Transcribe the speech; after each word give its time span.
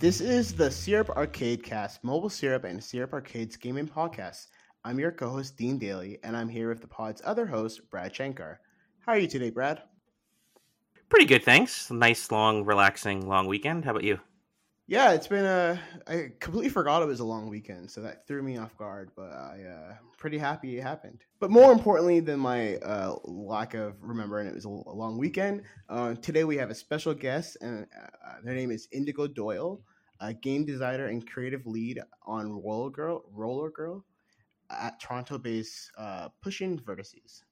This 0.00 0.22
is 0.22 0.54
the 0.54 0.70
Syrup 0.70 1.10
Arcade 1.10 1.62
Cast, 1.62 2.02
Mobile 2.02 2.30
Syrup 2.30 2.64
and 2.64 2.82
Syrup 2.82 3.12
Arcade's 3.12 3.56
gaming 3.56 3.86
podcast. 3.86 4.46
I'm 4.82 4.98
your 4.98 5.12
co-host 5.12 5.58
Dean 5.58 5.76
Daley, 5.76 6.18
and 6.24 6.34
I'm 6.34 6.48
here 6.48 6.70
with 6.70 6.80
the 6.80 6.86
pod's 6.86 7.20
other 7.22 7.44
host, 7.44 7.82
Brad 7.90 8.16
Shankar. 8.16 8.60
How 9.00 9.12
are 9.12 9.18
you 9.18 9.28
today, 9.28 9.50
Brad? 9.50 9.82
Pretty 11.10 11.26
good, 11.26 11.44
thanks. 11.44 11.90
Nice, 11.90 12.30
long, 12.32 12.64
relaxing, 12.64 13.28
long 13.28 13.46
weekend. 13.46 13.84
How 13.84 13.90
about 13.90 14.04
you? 14.04 14.18
Yeah, 14.86 15.12
it's 15.12 15.26
been 15.26 15.44
a. 15.44 15.78
I 16.08 16.32
completely 16.40 16.70
forgot 16.70 17.02
it 17.02 17.06
was 17.06 17.20
a 17.20 17.24
long 17.24 17.50
weekend, 17.50 17.90
so 17.90 18.00
that 18.00 18.26
threw 18.26 18.42
me 18.42 18.56
off 18.56 18.76
guard. 18.78 19.10
But 19.14 19.32
I, 19.32 19.62
uh, 19.62 19.94
pretty 20.16 20.38
happy 20.38 20.78
it 20.78 20.82
happened. 20.82 21.20
But 21.38 21.50
more 21.50 21.72
importantly 21.72 22.20
than 22.20 22.40
my 22.40 22.76
uh, 22.76 23.16
lack 23.24 23.74
of 23.74 23.94
remembering 24.00 24.46
it 24.46 24.54
was 24.54 24.64
a, 24.64 24.68
long 24.68 25.18
weekend, 25.18 25.62
uh, 25.90 26.14
today 26.14 26.44
we 26.44 26.56
have 26.56 26.70
a 26.70 26.74
special 26.74 27.12
guest, 27.12 27.58
and 27.60 27.86
uh, 27.94 28.36
their 28.42 28.54
name 28.54 28.70
is 28.70 28.88
Indigo 28.90 29.28
Doyle, 29.28 29.80
a 30.20 30.34
game 30.34 30.64
designer 30.64 31.06
and 31.06 31.28
creative 31.28 31.66
lead 31.66 32.00
on 32.26 32.62
Roller 32.62 32.90
Girl, 32.90 33.24
Roller 33.32 33.70
Girl, 33.70 34.04
at 34.70 35.00
Toronto-based 35.00 35.92
uh, 35.98 36.28
Pushing 36.42 36.78
Vertices. 36.78 37.42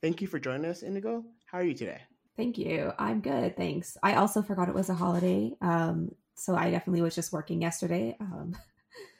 Thank 0.00 0.20
you 0.20 0.26
for 0.26 0.38
joining 0.38 0.70
us, 0.70 0.82
Indigo. 0.82 1.24
How 1.46 1.58
are 1.58 1.64
you 1.64 1.74
today? 1.74 2.00
Thank 2.36 2.58
you. 2.58 2.92
I'm 2.98 3.20
good, 3.20 3.56
thanks. 3.56 3.96
I 4.02 4.14
also 4.14 4.42
forgot 4.42 4.68
it 4.68 4.74
was 4.74 4.88
a 4.88 4.94
holiday, 4.94 5.52
um, 5.60 6.10
so 6.34 6.56
I 6.56 6.70
definitely 6.70 7.02
was 7.02 7.14
just 7.14 7.32
working 7.32 7.60
yesterday. 7.60 8.16
Um, 8.20 8.56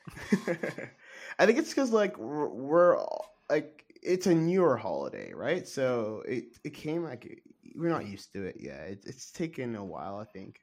I 1.38 1.46
think 1.46 1.58
it's 1.58 1.68
because 1.68 1.90
like 1.90 2.18
we're, 2.18 2.48
we're 2.48 3.04
like 3.50 3.84
it's 4.02 4.26
a 4.26 4.34
newer 4.34 4.76
holiday, 4.76 5.32
right? 5.34 5.68
So 5.68 6.22
it 6.26 6.56
it 6.64 6.70
came 6.70 7.04
like 7.04 7.42
we're 7.74 7.90
not 7.90 8.08
used 8.08 8.32
to 8.32 8.44
it 8.44 8.56
yet. 8.58 8.80
It, 8.88 9.04
it's 9.06 9.30
taken 9.30 9.76
a 9.76 9.84
while, 9.84 10.16
I 10.16 10.24
think. 10.24 10.61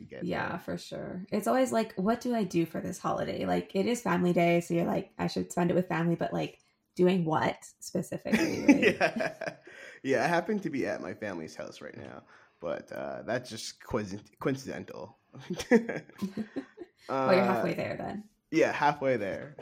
To 0.00 0.04
get 0.04 0.24
yeah, 0.24 0.58
for 0.58 0.76
sure. 0.76 1.24
It's 1.30 1.46
always 1.46 1.72
like, 1.72 1.94
what 1.94 2.20
do 2.20 2.34
I 2.34 2.44
do 2.44 2.66
for 2.66 2.80
this 2.80 2.98
holiday? 2.98 3.46
Like, 3.46 3.70
it 3.74 3.86
is 3.86 4.02
family 4.02 4.32
day, 4.32 4.60
so 4.60 4.74
you're 4.74 4.84
like, 4.84 5.12
I 5.18 5.26
should 5.28 5.52
spend 5.52 5.70
it 5.70 5.74
with 5.74 5.88
family, 5.88 6.16
but 6.16 6.32
like, 6.32 6.58
doing 6.96 7.24
what 7.24 7.56
specifically? 7.80 8.64
right? 8.68 8.82
yeah, 9.00 9.52
yeah. 10.02 10.24
I 10.24 10.26
happen 10.26 10.58
to 10.60 10.70
be 10.70 10.86
at 10.86 11.00
my 11.00 11.14
family's 11.14 11.54
house 11.54 11.80
right 11.80 11.96
now, 11.96 12.22
but 12.60 12.90
uh, 12.92 13.22
that's 13.26 13.48
just 13.48 13.80
coinc- 13.82 14.38
coincidental. 14.40 15.16
well, 15.70 15.78
you're 15.78 16.00
Uh, 17.08 17.32
halfway 17.44 17.74
there 17.74 17.96
then. 17.96 18.24
Yeah, 18.50 18.72
halfway 18.72 19.16
there. 19.16 19.56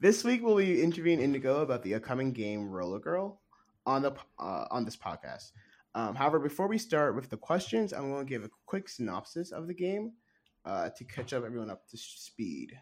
This 0.00 0.22
week 0.24 0.42
we'll 0.42 0.56
be 0.56 0.82
interviewing 0.82 1.20
Indigo 1.20 1.62
about 1.62 1.82
the 1.82 1.94
upcoming 1.94 2.32
game 2.32 2.70
Roller 2.70 2.98
Girl 2.98 3.40
on 3.86 4.02
the 4.02 4.12
uh, 4.38 4.66
on 4.70 4.84
this 4.84 4.96
podcast. 4.96 5.52
Um, 5.94 6.14
however, 6.14 6.38
before 6.38 6.66
we 6.66 6.78
start 6.78 7.14
with 7.14 7.30
the 7.30 7.36
questions, 7.36 7.92
I'm 7.92 8.10
going 8.10 8.26
to 8.26 8.28
give 8.30 8.44
a 8.44 8.50
quick 8.66 8.88
synopsis 8.88 9.52
of 9.52 9.68
the 9.68 9.74
game 9.74 10.12
uh, 10.64 10.90
to 10.96 11.04
catch 11.04 11.32
up 11.32 11.44
everyone 11.44 11.70
up 11.70 11.86
to 11.90 11.96
speed. 11.96 12.78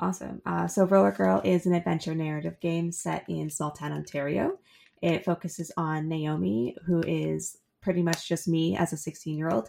Awesome. 0.00 0.40
Uh, 0.44 0.66
so, 0.66 0.84
Roller 0.84 1.12
Girl 1.12 1.40
is 1.44 1.66
an 1.66 1.74
adventure 1.74 2.14
narrative 2.14 2.58
game 2.60 2.90
set 2.90 3.24
in 3.28 3.50
small 3.50 3.70
town 3.70 3.92
Ontario. 3.92 4.58
It 5.02 5.24
focuses 5.24 5.70
on 5.76 6.08
Naomi, 6.08 6.76
who 6.86 7.02
is 7.06 7.58
pretty 7.80 8.02
much 8.02 8.26
just 8.28 8.48
me 8.48 8.76
as 8.76 8.92
a 8.92 8.96
16 8.96 9.36
year 9.36 9.50
old. 9.50 9.68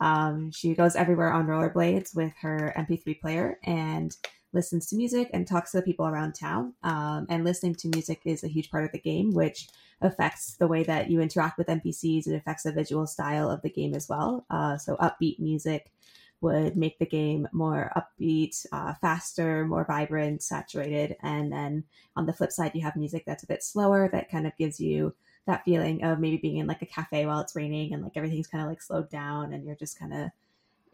Um, 0.00 0.50
she 0.52 0.74
goes 0.74 0.94
everywhere 0.94 1.32
on 1.32 1.46
rollerblades 1.46 2.14
with 2.14 2.32
her 2.40 2.72
MP3 2.76 3.20
player 3.20 3.58
and 3.64 4.14
listens 4.56 4.86
to 4.86 4.96
music 4.96 5.30
and 5.32 5.46
talks 5.46 5.70
to 5.70 5.76
the 5.76 5.82
people 5.84 6.06
around 6.06 6.32
town. 6.32 6.74
Um, 6.82 7.26
and 7.28 7.44
listening 7.44 7.76
to 7.76 7.88
music 7.88 8.22
is 8.24 8.42
a 8.42 8.48
huge 8.48 8.70
part 8.70 8.84
of 8.84 8.90
the 8.90 8.98
game, 8.98 9.32
which 9.32 9.68
affects 10.00 10.56
the 10.56 10.66
way 10.66 10.82
that 10.82 11.08
you 11.10 11.20
interact 11.20 11.58
with 11.58 11.68
NPCs. 11.68 12.26
It 12.26 12.34
affects 12.34 12.64
the 12.64 12.72
visual 12.72 13.06
style 13.06 13.48
of 13.48 13.62
the 13.62 13.70
game 13.70 13.94
as 13.94 14.08
well. 14.08 14.44
Uh, 14.50 14.76
so, 14.76 14.96
upbeat 14.96 15.38
music 15.38 15.92
would 16.40 16.76
make 16.76 16.98
the 16.98 17.06
game 17.06 17.48
more 17.52 17.92
upbeat, 17.96 18.66
uh, 18.72 18.94
faster, 19.00 19.64
more 19.66 19.84
vibrant, 19.84 20.42
saturated. 20.42 21.16
And 21.22 21.52
then 21.52 21.84
on 22.14 22.26
the 22.26 22.32
flip 22.32 22.52
side, 22.52 22.72
you 22.74 22.82
have 22.82 22.96
music 22.96 23.24
that's 23.26 23.44
a 23.44 23.46
bit 23.46 23.62
slower 23.62 24.08
that 24.12 24.30
kind 24.30 24.46
of 24.46 24.56
gives 24.56 24.80
you 24.80 25.14
that 25.46 25.64
feeling 25.64 26.02
of 26.02 26.18
maybe 26.18 26.36
being 26.36 26.58
in 26.58 26.66
like 26.66 26.82
a 26.82 26.86
cafe 26.86 27.24
while 27.24 27.40
it's 27.40 27.56
raining 27.56 27.94
and 27.94 28.02
like 28.02 28.16
everything's 28.16 28.48
kind 28.48 28.62
of 28.62 28.68
like 28.68 28.82
slowed 28.82 29.08
down 29.08 29.52
and 29.52 29.64
you're 29.64 29.76
just 29.76 29.98
kind 29.98 30.12
of 30.12 30.30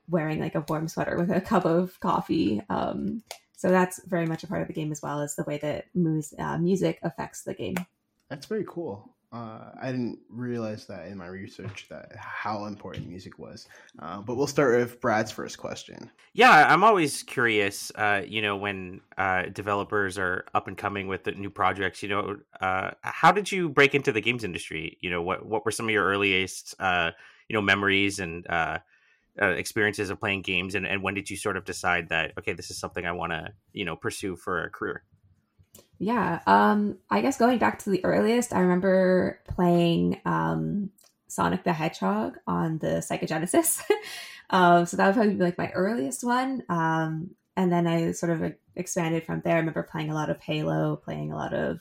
wearing 0.08 0.40
like 0.40 0.54
a 0.54 0.64
warm 0.68 0.86
sweater 0.86 1.16
with 1.16 1.30
a 1.30 1.40
cup 1.52 1.64
of 1.64 1.98
coffee. 2.00 2.62
Um, 2.68 3.22
so 3.62 3.70
that's 3.70 4.04
very 4.06 4.26
much 4.26 4.42
a 4.42 4.48
part 4.48 4.60
of 4.60 4.66
the 4.66 4.74
game 4.74 4.90
as 4.90 5.02
well 5.02 5.20
as 5.20 5.36
the 5.36 5.44
way 5.44 5.56
that 5.58 5.86
mus- 5.94 6.34
uh, 6.36 6.58
music 6.58 6.98
affects 7.04 7.44
the 7.44 7.54
game. 7.54 7.76
That's 8.28 8.46
very 8.46 8.64
cool. 8.66 9.14
Uh, 9.32 9.70
I 9.80 9.92
didn't 9.92 10.18
realize 10.28 10.84
that 10.86 11.06
in 11.06 11.16
my 11.16 11.28
research 11.28 11.86
that 11.88 12.10
how 12.16 12.64
important 12.64 13.06
music 13.06 13.38
was. 13.38 13.68
Uh, 14.00 14.20
but 14.20 14.34
we'll 14.34 14.48
start 14.48 14.80
with 14.80 15.00
Brad's 15.00 15.30
first 15.30 15.58
question. 15.58 16.10
Yeah, 16.32 16.66
I'm 16.68 16.82
always 16.82 17.22
curious. 17.22 17.92
Uh, 17.94 18.22
you 18.26 18.42
know, 18.42 18.56
when 18.56 19.00
uh, 19.16 19.44
developers 19.44 20.18
are 20.18 20.44
up 20.54 20.66
and 20.66 20.76
coming 20.76 21.06
with 21.06 21.22
the 21.22 21.30
new 21.30 21.48
projects, 21.48 22.02
you 22.02 22.08
know, 22.08 22.38
uh, 22.60 22.90
how 23.02 23.30
did 23.30 23.52
you 23.52 23.68
break 23.68 23.94
into 23.94 24.10
the 24.10 24.20
games 24.20 24.42
industry? 24.42 24.98
You 25.00 25.10
know, 25.10 25.22
what 25.22 25.46
what 25.46 25.64
were 25.64 25.70
some 25.70 25.86
of 25.86 25.92
your 25.92 26.04
earliest, 26.04 26.74
uh, 26.80 27.12
you 27.48 27.54
know, 27.54 27.62
memories 27.62 28.18
and 28.18 28.44
uh, 29.40 29.46
experiences 29.46 30.10
of 30.10 30.20
playing 30.20 30.42
games, 30.42 30.74
and, 30.74 30.86
and 30.86 31.02
when 31.02 31.14
did 31.14 31.30
you 31.30 31.36
sort 31.36 31.56
of 31.56 31.64
decide 31.64 32.08
that 32.10 32.32
okay, 32.38 32.52
this 32.52 32.70
is 32.70 32.78
something 32.78 33.06
I 33.06 33.12
want 33.12 33.32
to, 33.32 33.52
you 33.72 33.84
know, 33.84 33.96
pursue 33.96 34.36
for 34.36 34.64
a 34.64 34.70
career? 34.70 35.04
Yeah. 35.98 36.40
Um, 36.46 36.98
I 37.10 37.20
guess 37.20 37.38
going 37.38 37.58
back 37.58 37.78
to 37.80 37.90
the 37.90 38.04
earliest, 38.04 38.52
I 38.52 38.58
remember 38.58 39.40
playing 39.48 40.20
um, 40.24 40.90
Sonic 41.28 41.62
the 41.62 41.72
Hedgehog 41.72 42.38
on 42.46 42.78
the 42.78 43.04
Sega 43.08 43.30
um, 44.50 44.84
so 44.84 44.96
that 44.96 45.06
would 45.06 45.14
probably 45.14 45.34
be 45.34 45.44
like 45.44 45.58
my 45.58 45.70
earliest 45.70 46.24
one. 46.24 46.64
Um, 46.68 47.30
and 47.56 47.70
then 47.70 47.86
I 47.86 48.12
sort 48.12 48.32
of 48.32 48.52
expanded 48.74 49.24
from 49.24 49.42
there. 49.44 49.54
I 49.54 49.58
remember 49.60 49.82
playing 49.84 50.10
a 50.10 50.14
lot 50.14 50.28
of 50.28 50.40
Halo, 50.40 50.96
playing 50.96 51.30
a 51.30 51.36
lot 51.36 51.54
of 51.54 51.80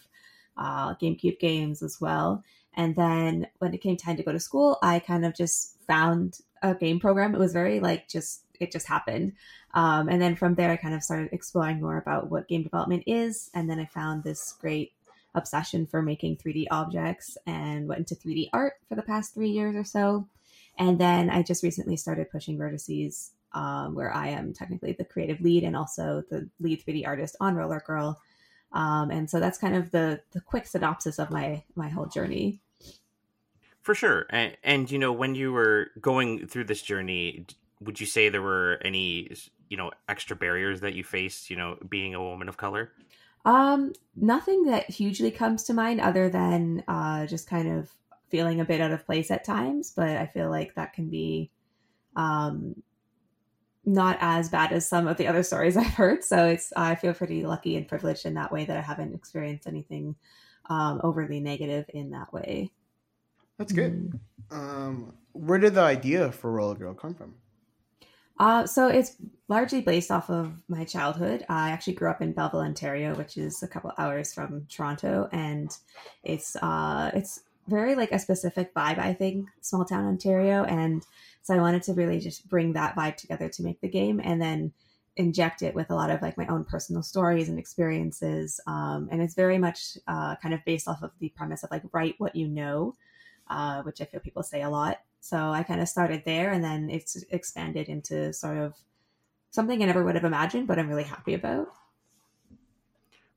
uh, 0.55 0.93
GameCube 0.95 1.39
games 1.39 1.81
as 1.81 1.99
well. 1.99 2.43
And 2.75 2.95
then 2.95 3.47
when 3.57 3.73
it 3.73 3.81
came 3.81 3.97
time 3.97 4.17
to 4.17 4.23
go 4.23 4.31
to 4.31 4.39
school, 4.39 4.77
I 4.81 4.99
kind 4.99 5.25
of 5.25 5.35
just 5.35 5.77
found 5.87 6.39
a 6.61 6.75
game 6.75 6.99
program. 6.99 7.33
It 7.33 7.39
was 7.39 7.53
very 7.53 7.79
like 7.79 8.07
just, 8.07 8.43
it 8.59 8.71
just 8.71 8.87
happened. 8.87 9.33
Um, 9.73 10.09
and 10.09 10.21
then 10.21 10.35
from 10.35 10.55
there, 10.55 10.71
I 10.71 10.77
kind 10.77 10.93
of 10.93 11.03
started 11.03 11.29
exploring 11.31 11.81
more 11.81 11.97
about 11.97 12.29
what 12.29 12.47
game 12.47 12.63
development 12.63 13.03
is. 13.07 13.49
And 13.53 13.69
then 13.69 13.79
I 13.79 13.85
found 13.85 14.23
this 14.23 14.55
great 14.59 14.93
obsession 15.33 15.87
for 15.87 16.01
making 16.01 16.37
3D 16.37 16.65
objects 16.71 17.37
and 17.45 17.87
went 17.87 17.99
into 17.99 18.15
3D 18.15 18.49
art 18.53 18.73
for 18.87 18.95
the 18.95 19.01
past 19.01 19.33
three 19.33 19.49
years 19.49 19.75
or 19.75 19.83
so. 19.83 20.27
And 20.77 20.99
then 20.99 21.29
I 21.29 21.43
just 21.43 21.63
recently 21.63 21.97
started 21.97 22.31
pushing 22.31 22.57
Vertices, 22.57 23.31
um, 23.53 23.95
where 23.95 24.13
I 24.13 24.27
am 24.27 24.53
technically 24.53 24.93
the 24.93 25.05
creative 25.05 25.41
lead 25.41 25.63
and 25.63 25.75
also 25.75 26.23
the 26.29 26.49
lead 26.59 26.83
3D 26.85 27.05
artist 27.05 27.35
on 27.39 27.55
Roller 27.55 27.83
Girl. 27.85 28.19
Um, 28.73 29.11
and 29.11 29.29
so 29.29 29.39
that's 29.39 29.57
kind 29.57 29.75
of 29.75 29.91
the 29.91 30.21
the 30.31 30.39
quick 30.39 30.65
synopsis 30.65 31.19
of 31.19 31.29
my 31.29 31.63
my 31.75 31.89
whole 31.89 32.05
journey. 32.05 32.61
For 33.81 33.95
sure. 33.95 34.25
And, 34.29 34.55
and 34.63 34.91
you 34.91 34.99
know, 34.99 35.11
when 35.11 35.35
you 35.35 35.51
were 35.51 35.91
going 35.99 36.47
through 36.47 36.65
this 36.65 36.81
journey, 36.81 37.45
would 37.79 37.99
you 37.99 38.05
say 38.05 38.29
there 38.29 38.41
were 38.41 38.79
any, 38.83 39.35
you 39.69 39.77
know, 39.77 39.91
extra 40.07 40.35
barriers 40.35 40.81
that 40.81 40.93
you 40.93 41.03
faced, 41.03 41.49
you 41.49 41.55
know, 41.55 41.77
being 41.89 42.13
a 42.13 42.21
woman 42.21 42.47
of 42.47 42.57
color? 42.57 42.91
Um, 43.43 43.93
nothing 44.15 44.65
that 44.65 44.89
hugely 44.89 45.31
comes 45.31 45.63
to 45.63 45.73
mind 45.73 45.99
other 45.99 46.29
than 46.29 46.83
uh, 46.87 47.25
just 47.25 47.49
kind 47.49 47.79
of 47.79 47.89
feeling 48.29 48.61
a 48.61 48.65
bit 48.65 48.81
out 48.81 48.91
of 48.91 49.05
place 49.05 49.31
at 49.31 49.43
times, 49.43 49.93
but 49.95 50.09
I 50.09 50.27
feel 50.27 50.49
like 50.49 50.75
that 50.75 50.93
can 50.93 51.09
be 51.09 51.51
um, 52.15 52.75
not 53.83 54.17
as 54.21 54.49
bad 54.49 54.71
as 54.71 54.87
some 54.87 55.07
of 55.07 55.17
the 55.17 55.27
other 55.27 55.41
stories 55.41 55.75
I've 55.77 55.87
heard. 55.87 56.23
So 56.23 56.47
it's 56.47 56.71
I 56.75 56.95
feel 56.95 57.13
pretty 57.13 57.43
lucky 57.43 57.75
and 57.75 57.87
privileged 57.87 58.25
in 58.25 58.35
that 58.35 58.51
way 58.51 58.65
that 58.65 58.77
I 58.77 58.81
haven't 58.81 59.15
experienced 59.15 59.67
anything 59.67 60.15
um, 60.69 61.01
overly 61.03 61.39
negative 61.39 61.85
in 61.93 62.11
that 62.11 62.31
way. 62.31 62.71
That's 63.61 63.73
good. 63.73 64.19
Um, 64.49 65.13
where 65.33 65.59
did 65.59 65.75
the 65.75 65.81
idea 65.81 66.31
for 66.31 66.51
Roller 66.51 66.73
Girl 66.73 66.95
come 66.95 67.13
from? 67.13 67.35
Uh, 68.39 68.65
so 68.65 68.87
it's 68.87 69.17
largely 69.49 69.81
based 69.81 70.09
off 70.09 70.31
of 70.31 70.63
my 70.67 70.83
childhood. 70.83 71.45
I 71.47 71.69
actually 71.69 71.93
grew 71.93 72.09
up 72.09 72.23
in 72.23 72.33
Belleville, 72.33 72.61
Ontario, 72.61 73.13
which 73.13 73.37
is 73.37 73.61
a 73.61 73.67
couple 73.67 73.91
hours 73.99 74.33
from 74.33 74.65
Toronto, 74.67 75.29
and 75.31 75.69
it's 76.23 76.55
uh, 76.55 77.11
it's 77.13 77.41
very 77.67 77.93
like 77.93 78.11
a 78.11 78.17
specific 78.17 78.73
vibe. 78.73 78.97
I 78.97 79.13
think 79.13 79.47
small 79.61 79.85
town 79.85 80.07
Ontario, 80.07 80.63
and 80.63 81.05
so 81.43 81.53
I 81.53 81.59
wanted 81.59 81.83
to 81.83 81.93
really 81.93 82.19
just 82.19 82.49
bring 82.49 82.73
that 82.73 82.95
vibe 82.95 83.17
together 83.17 83.47
to 83.47 83.63
make 83.63 83.79
the 83.79 83.89
game, 83.89 84.19
and 84.23 84.41
then 84.41 84.73
inject 85.17 85.61
it 85.61 85.75
with 85.75 85.91
a 85.91 85.95
lot 85.95 86.09
of 86.09 86.23
like 86.23 86.35
my 86.35 86.47
own 86.47 86.63
personal 86.63 87.03
stories 87.03 87.47
and 87.47 87.59
experiences. 87.59 88.59
Um, 88.65 89.07
and 89.11 89.21
it's 89.21 89.35
very 89.35 89.59
much 89.59 89.99
uh, 90.07 90.35
kind 90.37 90.55
of 90.55 90.65
based 90.65 90.87
off 90.87 91.03
of 91.03 91.11
the 91.19 91.29
premise 91.29 91.63
of 91.63 91.69
like 91.69 91.83
write 91.91 92.15
what 92.17 92.35
you 92.35 92.47
know, 92.47 92.95
uh, 93.49 93.81
which 93.83 94.01
I 94.01 94.05
feel 94.05 94.19
people 94.19 94.43
say 94.43 94.61
a 94.61 94.69
lot. 94.69 95.01
So 95.19 95.37
I 95.37 95.63
kind 95.63 95.81
of 95.81 95.87
started 95.87 96.23
there 96.25 96.51
and 96.51 96.63
then 96.63 96.89
it's 96.89 97.23
expanded 97.29 97.89
into 97.89 98.33
sort 98.33 98.57
of 98.57 98.75
something 99.51 99.81
I 99.81 99.85
never 99.85 100.03
would 100.03 100.15
have 100.15 100.23
imagined, 100.23 100.67
but 100.67 100.79
I'm 100.79 100.89
really 100.89 101.03
happy 101.03 101.33
about. 101.33 101.67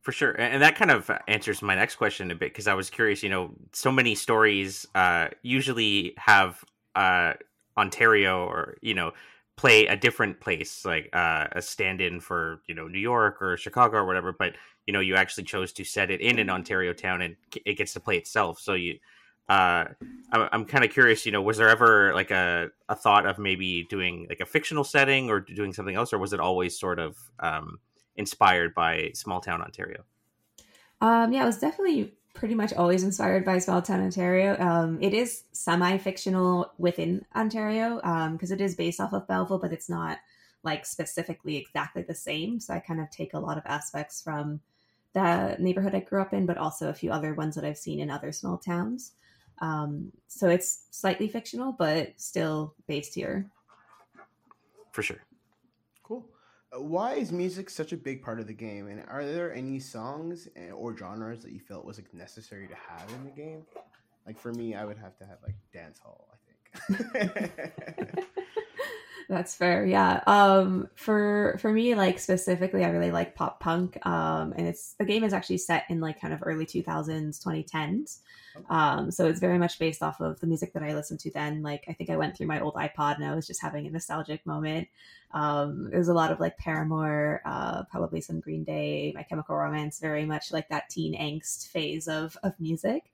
For 0.01 0.13
sure. 0.13 0.33
And 0.33 0.63
that 0.63 0.77
kind 0.77 0.91
of 0.91 1.11
answers 1.29 1.63
my 1.63 1.75
next 1.75 1.97
question 1.97 2.31
a 2.31 2.35
bit 2.35 2.53
because 2.53 2.69
I 2.69 2.75
was 2.75 2.91
curious, 2.91 3.23
you 3.23 3.31
know, 3.31 3.51
so 3.73 3.91
many 3.91 4.15
stories 4.15 4.87
uh, 4.95 5.29
usually 5.43 6.15
have 6.19 6.63
uh, 6.95 7.33
Ontario 7.77 8.45
or, 8.45 8.77
you 8.83 8.93
know, 8.93 9.13
play 9.57 9.87
a 9.87 9.97
different 9.97 10.41
place, 10.41 10.85
like 10.85 11.09
uh, 11.15 11.47
a 11.53 11.63
stand 11.63 12.03
in 12.03 12.21
for, 12.21 12.61
you 12.67 12.75
know, 12.75 12.87
New 12.87 12.99
York 12.99 13.41
or 13.41 13.57
Chicago 13.57 13.97
or 13.97 14.05
whatever. 14.05 14.33
But, 14.33 14.57
you 14.87 14.93
know, 14.93 15.01
you 15.01 15.17
actually 15.17 15.45
chose 15.45 15.73
to 15.73 15.85
set 15.85 16.11
it 16.11 16.21
in 16.21 16.39
an 16.39 16.51
Ontario 16.51 16.93
town 16.93 17.23
and 17.23 17.37
it 17.65 17.79
gets 17.79 17.95
to 17.95 18.01
play 18.01 18.19
itself. 18.19 18.61
So 18.61 18.75
you, 18.75 18.99
uh, 19.49 19.85
I'm, 20.33 20.49
I'm 20.53 20.65
kind 20.65 20.85
of 20.85 20.91
curious, 20.91 21.27
you 21.27 21.33
know, 21.33 21.43
was 21.43 21.59
there 21.59 21.69
ever 21.69 22.15
like 22.15 22.31
a, 22.31 22.71
a 22.89 22.95
thought 22.95 23.27
of 23.27 23.39
maybe 23.39 23.87
doing 23.91 24.27
like 24.29 24.41
a 24.41 24.47
fictional 24.47 24.85
setting 24.85 25.31
or 25.31 25.41
doing 25.41 25.73
something 25.73 25.95
else, 25.95 26.13
or 26.13 26.19
was 26.19 26.33
it 26.33 26.41
always 26.41 26.79
sort 26.79 26.99
of 26.99 27.17
um, 27.41 27.79
inspired 28.17 28.75
by 28.75 29.11
small 29.15 29.41
town 29.41 29.61
Ontario? 29.61 30.05
Um, 31.01 31.33
yeah, 31.33 31.43
it 31.43 31.47
was 31.47 31.59
definitely 31.59 32.15
pretty 32.35 32.55
much 32.55 32.73
always 32.73 33.05
inspired 33.05 33.45
by 33.45 33.59
small 33.59 33.83
town 33.83 34.01
Ontario. 34.01 34.57
Um, 34.59 34.99
it 35.01 35.15
is 35.15 35.45
semi 35.53 35.99
fictional 35.99 36.73
within 36.79 37.25
Ontario 37.37 37.97
because 38.33 38.51
um, 38.51 38.59
it 38.59 38.61
is 38.61 38.75
based 38.75 39.01
off 39.01 39.13
of 39.13 39.29
Belleville, 39.29 39.59
but 39.59 39.73
it's 39.73 39.89
not 39.89 40.19
like 40.63 40.87
specifically 40.87 41.57
exactly 41.57 42.03
the 42.03 42.15
same. 42.15 42.59
So 42.59 42.75
I 42.75 42.81
kind 42.81 43.01
of 43.01 43.11
take 43.11 43.35
a 43.35 43.39
lot 43.39 43.59
of 43.59 43.65
aspects 43.67 44.23
from 44.23 44.61
the 45.13 45.57
neighborhood 45.59 45.95
I 45.95 46.01
grew 46.01 46.21
up 46.21 46.33
in, 46.33 46.47
but 46.47 46.59
also 46.59 46.89
a 46.89 46.95
few 46.95 47.13
other 47.13 47.35
ones 47.35 47.55
that 47.55 47.65
I've 47.65 47.79
seen 47.79 48.01
in 48.01 48.11
other 48.11 48.33
small 48.33 48.59
towns. 48.59 49.13
Um, 49.61 50.13
so 50.29 50.49
it's 50.49 50.87
slightly 50.91 51.29
fictional, 51.29 51.73
but 51.73 52.13
still 52.17 52.75
based 52.87 53.15
here. 53.15 53.51
For 54.93 55.03
sure. 55.03 55.23
Cool. 56.03 56.27
Uh, 56.75 56.81
why 56.83 57.15
is 57.15 57.33
music 57.33 57.71
such 57.71 57.93
a 57.93 57.97
big 57.97 58.23
part 58.23 58.41
of 58.41 58.47
the 58.47 58.55
game? 58.55 58.89
And 58.89 59.05
are 59.09 59.25
there 59.25 59.55
any 59.55 59.79
songs 59.79 60.49
eh, 60.57 60.71
or 60.71 60.97
genres 60.97 61.43
that 61.43 61.53
you 61.53 61.61
felt 61.61 61.85
was 61.85 61.99
like 61.99 62.13
necessary 62.15 62.69
to 62.69 62.75
have 62.75 63.09
in 63.11 63.25
the 63.25 63.31
game? 63.31 63.63
Like 64.27 64.39
for 64.39 64.53
me, 64.53 64.75
I 64.75 64.85
would 64.85 64.99
have 64.99 65.17
to 65.19 65.27
have 65.27 65.39
like 65.43 65.57
dance 65.73 65.99
hall. 65.99 66.29
I 66.33 66.93
think. 66.93 68.29
That's 69.29 69.55
fair. 69.55 69.87
Yeah. 69.87 70.21
Um 70.27 70.89
for 70.97 71.57
for 71.59 71.73
me 71.73 71.95
like 71.95 72.19
specifically 72.19 72.85
I 72.85 72.91
really 72.91 73.11
like 73.11 73.35
pop 73.35 73.59
punk. 73.59 73.97
Um 74.07 74.53
and 74.57 74.67
it's 74.69 74.95
the 74.99 75.07
game 75.07 75.25
is 75.25 75.33
actually 75.33 75.59
set 75.59 75.85
in 75.89 76.01
like 76.01 76.21
kind 76.21 76.35
of 76.35 76.43
early 76.45 76.67
2000s, 76.67 77.39
2010s. 77.41 78.21
Um 78.69 79.11
so 79.11 79.27
it's 79.27 79.41
very 79.41 79.59
much 79.59 79.79
based 79.79 80.03
off 80.03 80.21
of 80.21 80.41
the 80.41 80.47
music 80.47 80.75
that 80.75 80.83
I 80.83 80.95
listened 80.95 81.21
to 81.21 81.31
then. 81.33 81.63
Like 81.63 81.85
I 81.89 81.95
think 81.95 82.11
I 82.11 82.19
went 82.19 82.37
through 82.37 82.49
my 82.49 82.61
old 82.61 82.75
iPod 82.75 83.17
and 83.17 83.25
I 83.25 83.35
was 83.35 83.47
just 83.47 83.63
having 83.63 83.87
a 83.87 83.91
nostalgic 83.91 84.45
moment. 84.45 84.89
Um 85.33 85.89
it 85.91 85.97
was 85.97 86.09
a 86.09 86.15
lot 86.15 86.31
of 86.31 86.39
like 86.39 86.59
Paramore, 86.59 87.41
uh 87.47 87.85
probably 87.85 88.21
some 88.21 88.41
Green 88.41 88.63
Day, 88.63 89.13
My 89.17 89.23
Chemical 89.23 89.57
Romance, 89.57 90.01
very 90.01 90.27
much 90.27 90.53
like 90.53 90.69
that 90.69 90.91
teen 90.91 91.19
angst 91.19 91.69
phase 91.69 92.09
of 92.09 92.37
of 92.43 92.53
music. 92.61 93.11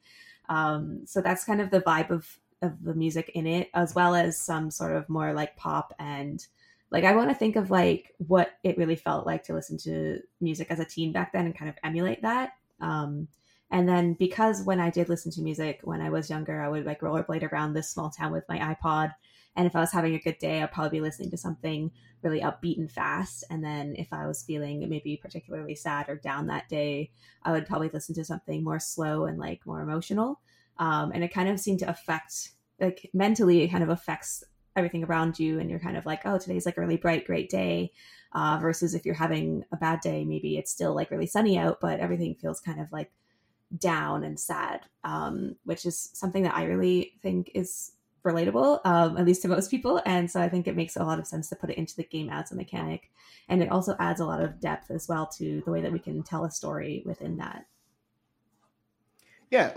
Um 0.49 1.07
so 1.07 1.21
that's 1.21 1.45
kind 1.45 1.61
of 1.61 1.71
the 1.71 1.83
vibe 1.83 2.11
of 2.11 2.40
of 2.63 2.83
the 2.83 2.95
music 2.95 3.31
in 3.35 3.47
it, 3.47 3.71
as 3.75 3.95
well 3.95 4.15
as 4.15 4.39
some 4.39 4.71
sort 4.71 4.97
of 4.97 5.09
more 5.09 5.33
like 5.33 5.57
pop 5.57 5.95
and 5.99 6.47
like 6.91 7.05
I 7.05 7.15
want 7.15 7.31
to 7.31 7.37
think 7.37 7.57
of 7.57 7.71
like 7.71 8.15
what 8.19 8.53
it 8.65 8.77
really 8.77 8.97
felt 8.97 9.27
like 9.27 9.45
to 9.45 9.55
listen 9.55 9.79
to 9.79 10.19
music 10.41 10.69
as 10.71 10.81
a 10.81 10.85
teen 10.85 11.13
back 11.13 11.33
then 11.33 11.47
and 11.47 11.57
kind 11.57 11.69
of 11.69 11.77
emulate 11.85 12.23
that. 12.23 12.55
Um, 12.81 13.29
and 13.71 13.89
then 13.89 14.15
because 14.15 14.65
when 14.65 14.81
I 14.81 14.91
did 14.91 15.09
listen 15.09 15.31
to 15.33 15.43
music 15.43 15.81
when 15.85 16.01
I 16.01 16.11
was 16.11 16.29
younger, 16.29 16.61
I 16.61 16.69
would 16.69 16.87
like 16.87 17.01
rollerblade 17.01 17.51
around 17.51 17.73
this 17.73 17.89
small 17.89 18.11
town 18.11 18.33
with 18.33 18.49
my 18.49 18.59
iPod. 18.59 19.15
And 19.57 19.67
if 19.67 19.77
I 19.77 19.81
was 19.81 19.93
having 19.93 20.15
a 20.15 20.21
good 20.21 20.39
day, 20.39 20.63
I'd 20.63 20.73
probably 20.73 20.99
be 20.99 21.01
listening 21.01 21.31
to 21.31 21.37
something 21.37 21.91
really 22.23 22.41
upbeat 22.41 22.79
and 22.79 22.91
fast. 22.91 23.45
And 23.51 23.63
then 23.65 23.95
if 23.97 24.13
I 24.13 24.27
was 24.27 24.43
feeling 24.43 24.89
maybe 24.89 25.17
particularly 25.17 25.75
sad 25.75 26.09
or 26.09 26.17
down 26.17 26.49
that 26.49 26.69
day, 26.69 27.11
I 27.45 27.53
would 27.53 27.67
probably 27.67 27.91
listen 27.93 28.15
to 28.17 28.25
something 28.25 28.65
more 28.65 28.81
slow 28.81 29.27
and 29.27 29.39
like 29.39 29.65
more 29.67 29.81
emotional 29.81 30.41
um, 30.81 31.13
and 31.13 31.23
it 31.23 31.33
kind 31.33 31.49
of 31.49 31.61
seemed 31.61 31.79
to 31.79 31.89
affect 31.89 32.51
like 32.81 33.09
mentally 33.13 33.63
it 33.63 33.69
kind 33.69 33.85
of 33.85 33.91
affects 33.91 34.43
everything 34.75 35.05
around 35.05 35.39
you 35.39 35.61
and 35.61 35.71
you're 35.71 35.79
kind 35.79 35.97
of 35.97 36.07
like 36.07 36.23
oh 36.25 36.39
today's 36.39 36.67
like 36.67 36.77
a 36.77 36.81
really 36.81 36.97
bright 36.97 37.27
great 37.27 37.49
day 37.49 37.93
uh, 38.33 38.59
versus 38.61 38.95
if 38.95 39.05
you're 39.05 39.15
having 39.15 39.63
a 39.73 39.77
bad 39.77 40.01
day 40.01 40.25
maybe 40.25 40.57
it's 40.57 40.73
still 40.73 40.95
like 40.95 41.11
really 41.11 41.27
sunny 41.27 41.57
out 41.59 41.79
but 41.81 42.01
everything 42.01 42.35
feels 42.35 42.61
kind 42.61 42.81
of 42.81 42.91
like 42.91 43.13
down 43.79 44.25
and 44.25 44.41
sad 44.41 44.81
um, 45.05 45.55
which 45.65 45.87
is 45.87 46.11
something 46.15 46.43
that 46.43 46.57
i 46.57 46.65
really 46.65 47.13
think 47.23 47.51
is 47.55 47.93
relatable 48.25 48.81
um, 48.85 49.17
at 49.17 49.25
least 49.25 49.43
to 49.43 49.49
most 49.49 49.71
people 49.71 50.01
and 50.07 50.31
so 50.31 50.41
i 50.41 50.49
think 50.49 50.67
it 50.67 50.77
makes 50.77 50.97
a 50.97 51.05
lot 51.05 51.19
of 51.19 51.27
sense 51.27 51.49
to 51.49 51.57
put 51.57 51.71
it 51.71 51.79
into 51.79 51.97
the 51.97 52.05
game 52.05 52.29
as 52.31 52.53
a 52.53 52.57
mechanic 52.57 53.11
and 53.49 53.63
it 53.63 53.71
also 53.71 53.97
adds 53.99 54.21
a 54.21 54.27
lot 54.27 54.43
of 54.43 54.61
depth 54.61 54.91
as 54.91 55.09
well 55.09 55.27
to 55.27 55.63
the 55.65 55.71
way 55.71 55.81
that 55.81 55.93
we 55.93 55.99
can 55.99 56.23
tell 56.23 56.45
a 56.45 56.51
story 56.51 57.03
within 57.07 57.37
that 57.39 57.65
yeah 59.51 59.73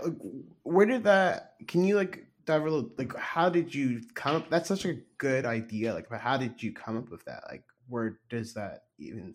where 0.62 0.86
did 0.86 1.04
that 1.04 1.54
can 1.66 1.84
you 1.84 1.96
like 1.96 2.26
dive 2.44 2.62
a 2.62 2.64
little 2.64 2.90
like 2.98 3.14
how 3.16 3.48
did 3.48 3.74
you 3.74 4.00
come 4.14 4.36
up 4.36 4.50
that's 4.50 4.68
such 4.68 4.84
a 4.84 4.94
good 5.18 5.46
idea 5.46 5.94
like 5.94 6.08
but 6.08 6.20
how 6.20 6.36
did 6.36 6.62
you 6.62 6.72
come 6.72 6.96
up 6.96 7.10
with 7.10 7.24
that? 7.24 7.44
Like 7.50 7.64
where 7.88 8.18
does 8.28 8.54
that 8.54 8.84
even 8.98 9.34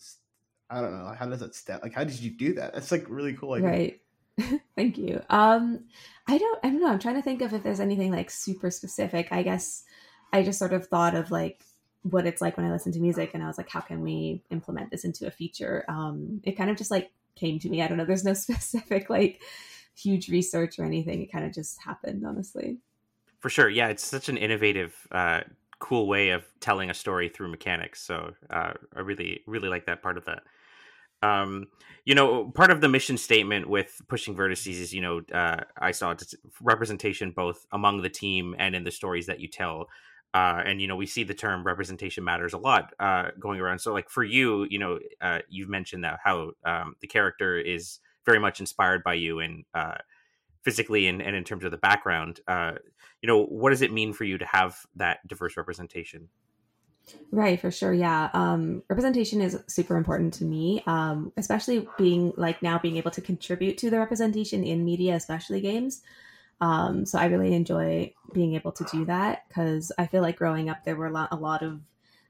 i 0.70 0.82
don't 0.82 0.98
know 0.98 1.14
how 1.18 1.26
does 1.26 1.40
that 1.40 1.56
step 1.56 1.82
like 1.84 1.94
how 1.94 2.04
did 2.04 2.20
you 2.20 2.32
do 2.32 2.54
that? 2.54 2.74
That's 2.74 2.92
like 2.92 3.06
really 3.10 3.34
cool 3.34 3.54
idea. 3.54 3.68
right. 3.68 4.02
Thank 4.76 4.98
you. 4.98 5.22
Um 5.30 5.86
i 6.28 6.38
don't 6.38 6.60
i 6.64 6.70
don't 6.70 6.82
know 6.82 6.88
i'm 6.88 7.00
trying 7.00 7.16
to 7.16 7.22
think 7.22 7.42
of 7.42 7.54
if 7.54 7.64
there's 7.64 7.80
anything 7.80 8.12
like 8.12 8.30
super 8.30 8.72
specific. 8.72 9.30
I 9.32 9.44
guess 9.44 9.84
i 10.32 10.44
just 10.44 10.60
sort 10.60 10.74
of 10.74 10.88
thought 10.88 11.16
of 11.16 11.32
like 11.32 11.64
what 12.04 12.26
it's 12.26 12.42
like 12.42 12.56
when 12.56 12.66
i 12.66 12.72
listen 12.72 12.94
to 12.94 13.00
music 13.00 13.32
and 13.34 13.44
i 13.44 13.48
was 13.48 13.58
like 13.58 13.70
how 13.70 13.82
can 13.82 14.02
we 14.02 14.42
implement 14.52 14.92
this 14.92 15.04
into 15.04 15.28
a 15.28 15.32
feature? 15.32 15.86
Um 15.88 16.42
it 16.44 16.54
kind 16.54 16.70
of 16.70 16.78
just 16.78 16.92
like 16.92 17.12
came 17.36 17.58
to 17.60 17.70
me. 17.70 17.82
I 17.82 17.88
don't 17.88 17.98
know 17.98 18.06
there's 18.06 18.24
no 18.24 18.34
specific 18.36 19.10
like 19.10 19.42
huge 20.02 20.30
research 20.30 20.80
or 20.80 20.86
anything. 20.86 21.22
It 21.22 21.32
kind 21.32 21.46
of 21.46 21.54
just 21.54 21.82
happened, 21.84 22.24
honestly. 22.26 22.78
For 23.40 23.50
sure. 23.50 23.70
Yeah, 23.70 23.88
it's 23.88 24.06
such 24.06 24.30
an 24.30 24.38
innovative, 24.38 24.96
uh, 25.12 25.42
cool 25.80 26.08
way 26.08 26.32
of 26.32 26.46
telling 26.60 26.90
a 26.90 26.94
story 26.94 27.30
through 27.30 27.50
mechanics. 27.50 28.02
So 28.02 28.34
uh, 28.50 28.74
I 28.96 29.00
really, 29.00 29.42
really 29.48 29.70
like 29.70 29.86
that 29.86 30.02
part 30.02 30.18
of 30.18 30.26
that. 30.26 30.44
Um, 31.22 31.68
you 32.06 32.16
know, 32.16 32.50
part 32.52 32.72
of 32.72 32.82
the 32.82 32.90
mission 32.90 33.18
statement 33.18 33.70
with 33.70 34.02
pushing 34.08 34.36
vertices 34.36 34.80
is, 34.80 34.94
you 34.94 35.02
know, 35.02 35.22
uh, 35.34 35.64
I 35.78 35.92
saw 35.92 36.16
representation 36.62 37.32
both 37.32 37.66
among 37.72 38.02
the 38.02 38.10
team 38.10 38.56
and 38.58 38.76
in 38.76 38.84
the 38.84 38.92
stories 38.92 39.26
that 39.28 39.40
you 39.40 39.48
tell. 39.48 39.88
Uh, 40.34 40.62
and 40.66 40.80
you 40.80 40.88
know, 40.88 40.96
we 40.96 41.08
see 41.08 41.24
the 41.24 41.34
term 41.34 41.64
representation 41.64 42.24
matters 42.24 42.54
a 42.54 42.58
lot 42.58 42.94
uh, 43.00 43.30
going 43.40 43.60
around. 43.60 43.80
So, 43.80 43.94
like 43.94 44.10
for 44.10 44.24
you, 44.24 44.68
you 44.70 44.78
know, 44.78 45.00
uh, 45.22 45.40
you've 45.50 45.70
mentioned 45.70 46.04
that 46.04 46.20
how 46.24 46.52
um, 46.66 46.96
the 47.02 47.08
character 47.08 47.58
is 47.58 48.00
very 48.30 48.40
much 48.40 48.60
inspired 48.60 49.04
by 49.04 49.16
you 49.16 49.40
and 49.40 49.66
uh, 49.74 49.98
physically 50.62 51.08
and, 51.08 51.20
and 51.20 51.36
in 51.36 51.44
terms 51.44 51.64
of 51.64 51.72
the 51.72 51.78
background. 51.78 52.40
Uh, 52.48 52.74
you 53.24 53.28
know, 53.28 53.44
what 53.46 53.72
does 53.72 53.82
it 53.82 53.92
mean 53.92 54.14
for 54.14 54.24
you 54.24 54.38
to 54.38 54.46
have 54.46 54.78
that 54.96 55.28
diverse 55.28 55.58
representation? 55.58 56.30
Right, 57.32 57.60
for 57.60 57.72
sure. 57.72 57.92
Yeah. 57.92 58.30
Um, 58.34 58.84
representation 58.88 59.42
is 59.42 59.58
super 59.68 59.98
important 59.98 60.32
to 60.36 60.44
me, 60.44 60.84
um, 60.86 61.34
especially 61.38 61.88
being 61.98 62.34
like 62.38 62.62
now 62.62 62.78
being 62.78 62.98
able 62.98 63.10
to 63.12 63.22
contribute 63.22 63.80
to 63.80 63.90
the 63.90 63.98
representation 63.98 64.64
in 64.64 64.86
media, 64.86 65.16
especially 65.16 65.60
games. 65.60 66.04
Um, 66.62 67.08
so 67.08 67.18
I 67.18 67.26
really 67.26 67.56
enjoy 67.56 68.14
being 68.32 68.54
able 68.54 68.74
to 68.74 68.84
do 68.92 69.06
that 69.06 69.48
because 69.48 69.92
I 69.98 70.06
feel 70.06 70.22
like 70.22 70.38
growing 70.38 70.70
up, 70.70 70.84
there 70.84 70.96
were 70.96 71.08
a 71.08 71.12
lot, 71.12 71.30
a 71.32 71.36
lot 71.36 71.64
of 71.64 71.82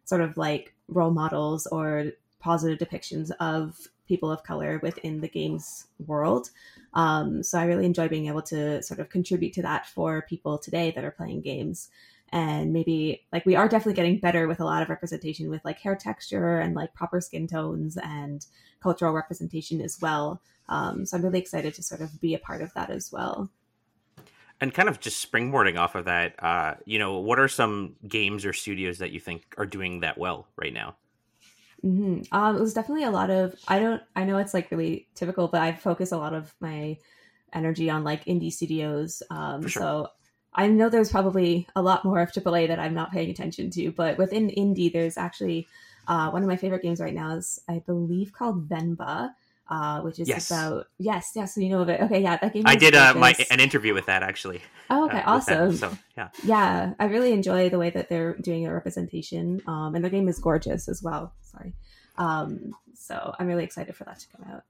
sort 0.06 0.22
of 0.22 0.38
like 0.38 0.74
role 0.88 1.12
models 1.12 1.68
or 1.68 2.13
positive 2.39 2.79
depictions 2.79 3.32
of 3.41 3.75
people 4.09 4.29
of 4.29 4.43
color 4.43 4.79
within 4.83 5.21
the 5.21 5.29
games 5.29 5.87
world. 6.05 6.49
Um, 6.93 7.43
so 7.43 7.57
I 7.57 7.65
really 7.65 7.85
enjoy 7.85 8.09
being 8.09 8.27
able 8.27 8.41
to 8.41 8.83
sort 8.83 8.99
of 8.99 9.09
contribute 9.09 9.53
to 9.53 9.61
that 9.61 9.85
for 9.85 10.25
people 10.27 10.57
today 10.57 10.91
that 10.91 11.05
are 11.05 11.11
playing 11.11 11.41
games. 11.41 11.89
And 12.31 12.73
maybe 12.73 13.25
like 13.31 13.45
we 13.45 13.55
are 13.55 13.69
definitely 13.69 13.93
getting 13.93 14.19
better 14.19 14.47
with 14.47 14.59
a 14.59 14.65
lot 14.65 14.81
of 14.81 14.89
representation 14.89 15.49
with 15.49 15.63
like 15.63 15.79
hair 15.79 15.95
texture 15.95 16.59
and 16.59 16.75
like 16.75 16.93
proper 16.93 17.21
skin 17.21 17.47
tones 17.47 17.97
and 17.97 18.45
cultural 18.81 19.13
representation 19.13 19.79
as 19.79 19.99
well. 20.01 20.41
Um, 20.67 21.05
so 21.05 21.15
I'm 21.15 21.23
really 21.23 21.39
excited 21.39 21.73
to 21.75 21.83
sort 21.83 22.01
of 22.01 22.19
be 22.19 22.33
a 22.33 22.39
part 22.39 22.61
of 22.61 22.73
that 22.73 22.89
as 22.89 23.11
well. 23.11 23.49
And 24.61 24.73
kind 24.73 24.89
of 24.89 24.99
just 24.99 25.31
springboarding 25.31 25.77
off 25.77 25.95
of 25.95 26.05
that, 26.05 26.35
uh, 26.43 26.75
you 26.85 26.99
know, 26.99 27.19
what 27.19 27.39
are 27.39 27.47
some 27.47 27.95
games 28.07 28.45
or 28.45 28.53
studios 28.53 28.97
that 28.97 29.11
you 29.11 29.19
think 29.19 29.55
are 29.57 29.65
doing 29.65 30.01
that 30.01 30.17
well 30.17 30.47
right 30.57 30.73
now? 30.73 30.95
Mm-hmm. 31.83 32.33
Um, 32.36 32.57
it 32.57 32.59
was 32.59 32.74
definitely 32.74 33.05
a 33.05 33.12
lot 33.12 33.29
of. 33.29 33.55
I 33.67 33.79
don't. 33.79 34.01
I 34.15 34.25
know 34.25 34.38
it's 34.38 34.53
like 34.53 34.71
really 34.71 35.07
typical, 35.15 35.48
but 35.48 35.62
I 35.62 35.71
focus 35.74 36.12
a 36.12 36.17
lot 36.17 36.33
of 36.33 36.53
my 36.59 36.98
energy 37.53 37.89
on 37.89 38.03
like 38.03 38.25
indie 38.25 38.51
studios. 38.51 39.24
Um, 39.29 39.62
sure. 39.67 39.81
So 39.81 40.07
I 40.53 40.67
know 40.67 40.89
there's 40.89 41.12
probably 41.12 41.67
a 41.75 41.81
lot 41.81 42.05
more 42.05 42.19
of 42.19 42.31
AAA 42.31 42.67
that 42.67 42.79
I'm 42.79 42.93
not 42.93 43.12
paying 43.12 43.29
attention 43.29 43.69
to, 43.71 43.91
but 43.91 44.17
within 44.17 44.50
indie, 44.50 44.91
there's 44.91 45.17
actually 45.17 45.67
uh, 46.07 46.29
one 46.31 46.41
of 46.41 46.48
my 46.48 46.57
favorite 46.57 46.81
games 46.81 47.00
right 47.00 47.13
now 47.13 47.36
is 47.36 47.62
I 47.69 47.79
believe 47.86 48.33
called 48.33 48.67
Venba, 48.67 49.31
uh, 49.69 50.01
which 50.01 50.19
is 50.19 50.27
yes. 50.27 50.49
about 50.49 50.88
yes, 50.97 51.31
yes. 51.35 51.55
So 51.55 51.61
you 51.61 51.69
know 51.69 51.81
of 51.81 51.89
it. 51.89 52.01
Okay, 52.01 52.21
yeah, 52.21 52.38
that 52.38 52.53
game. 52.53 52.63
I 52.65 52.75
did 52.75 52.95
uh, 52.95 53.13
my 53.15 53.35
an 53.51 53.59
interview 53.59 53.93
with 53.93 54.07
that 54.07 54.23
actually. 54.23 54.61
Oh, 54.89 55.05
okay, 55.05 55.21
uh, 55.21 55.35
awesome. 55.35 55.75
so 55.75 55.97
yeah, 56.17 56.29
yeah, 56.43 56.93
I 56.99 57.05
really 57.05 57.31
enjoy 57.31 57.69
the 57.69 57.77
way 57.77 57.89
that 57.91 58.09
they're 58.09 58.35
doing 58.38 58.65
a 58.65 58.73
representation, 58.73 59.61
um, 59.67 59.95
and 59.95 60.03
the 60.03 60.09
game 60.09 60.27
is 60.27 60.39
gorgeous 60.39 60.89
as 60.89 61.03
well. 61.03 61.33
Sorry, 61.41 61.73
um, 62.17 62.73
so 62.95 63.35
I'm 63.39 63.47
really 63.47 63.63
excited 63.63 63.95
for 63.95 64.05
that 64.05 64.19
to 64.19 64.27
come 64.35 64.45
out. 64.51 64.63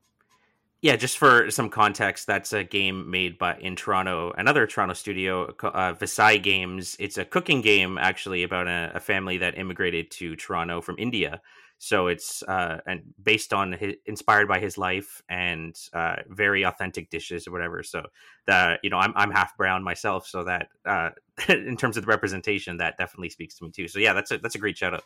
Yeah, 0.81 0.95
just 0.95 1.17
for 1.17 1.51
some 1.51 1.69
context, 1.69 2.25
that's 2.25 2.53
a 2.53 2.63
game 2.63 3.11
made 3.11 3.37
by 3.37 3.57
in 3.57 3.75
Toronto, 3.75 4.33
another 4.37 4.65
Toronto 4.65 4.93
studio, 4.93 5.53
uh, 5.61 5.93
Games. 6.41 6.95
It's 6.99 7.17
a 7.17 7.25
cooking 7.25 7.61
game 7.61 7.97
actually 7.97 8.43
about 8.43 8.67
a, 8.67 8.93
a, 8.95 8.99
family 9.01 9.37
that 9.39 9.57
immigrated 9.57 10.09
to 10.11 10.37
Toronto 10.37 10.79
from 10.79 10.95
India. 10.97 11.41
So 11.81 12.07
it's 12.07 12.43
uh, 12.43 12.79
and 12.85 13.13
based 13.23 13.53
on 13.53 13.71
his, 13.71 13.95
inspired 14.05 14.49
by 14.49 14.59
his 14.59 14.77
life 14.77 15.21
and 15.29 15.73
uh, 15.93 16.17
very 16.27 16.63
authentic 16.63 17.09
dishes 17.09 17.47
or 17.47 17.51
whatever. 17.51 17.83
So 17.83 18.05
the 18.47 18.77
you 18.83 18.89
know 18.89 18.97
I'm 18.97 19.13
I'm 19.15 19.31
half 19.31 19.55
brown 19.55 19.81
myself, 19.81 20.27
so 20.27 20.43
that 20.43 20.67
uh, 20.85 21.11
in 21.49 21.77
terms 21.77 21.95
of 21.95 22.03
the 22.03 22.09
representation, 22.09 22.77
that 22.77 22.97
definitely 22.97 23.29
speaks 23.29 23.55
to 23.55 23.63
me 23.63 23.71
too. 23.71 23.87
So 23.87 23.99
yeah, 23.99 24.13
that's 24.13 24.29
a 24.29 24.37
that's 24.37 24.55
a 24.55 24.59
great 24.59 24.77
shout 24.77 24.93
out. 24.93 25.03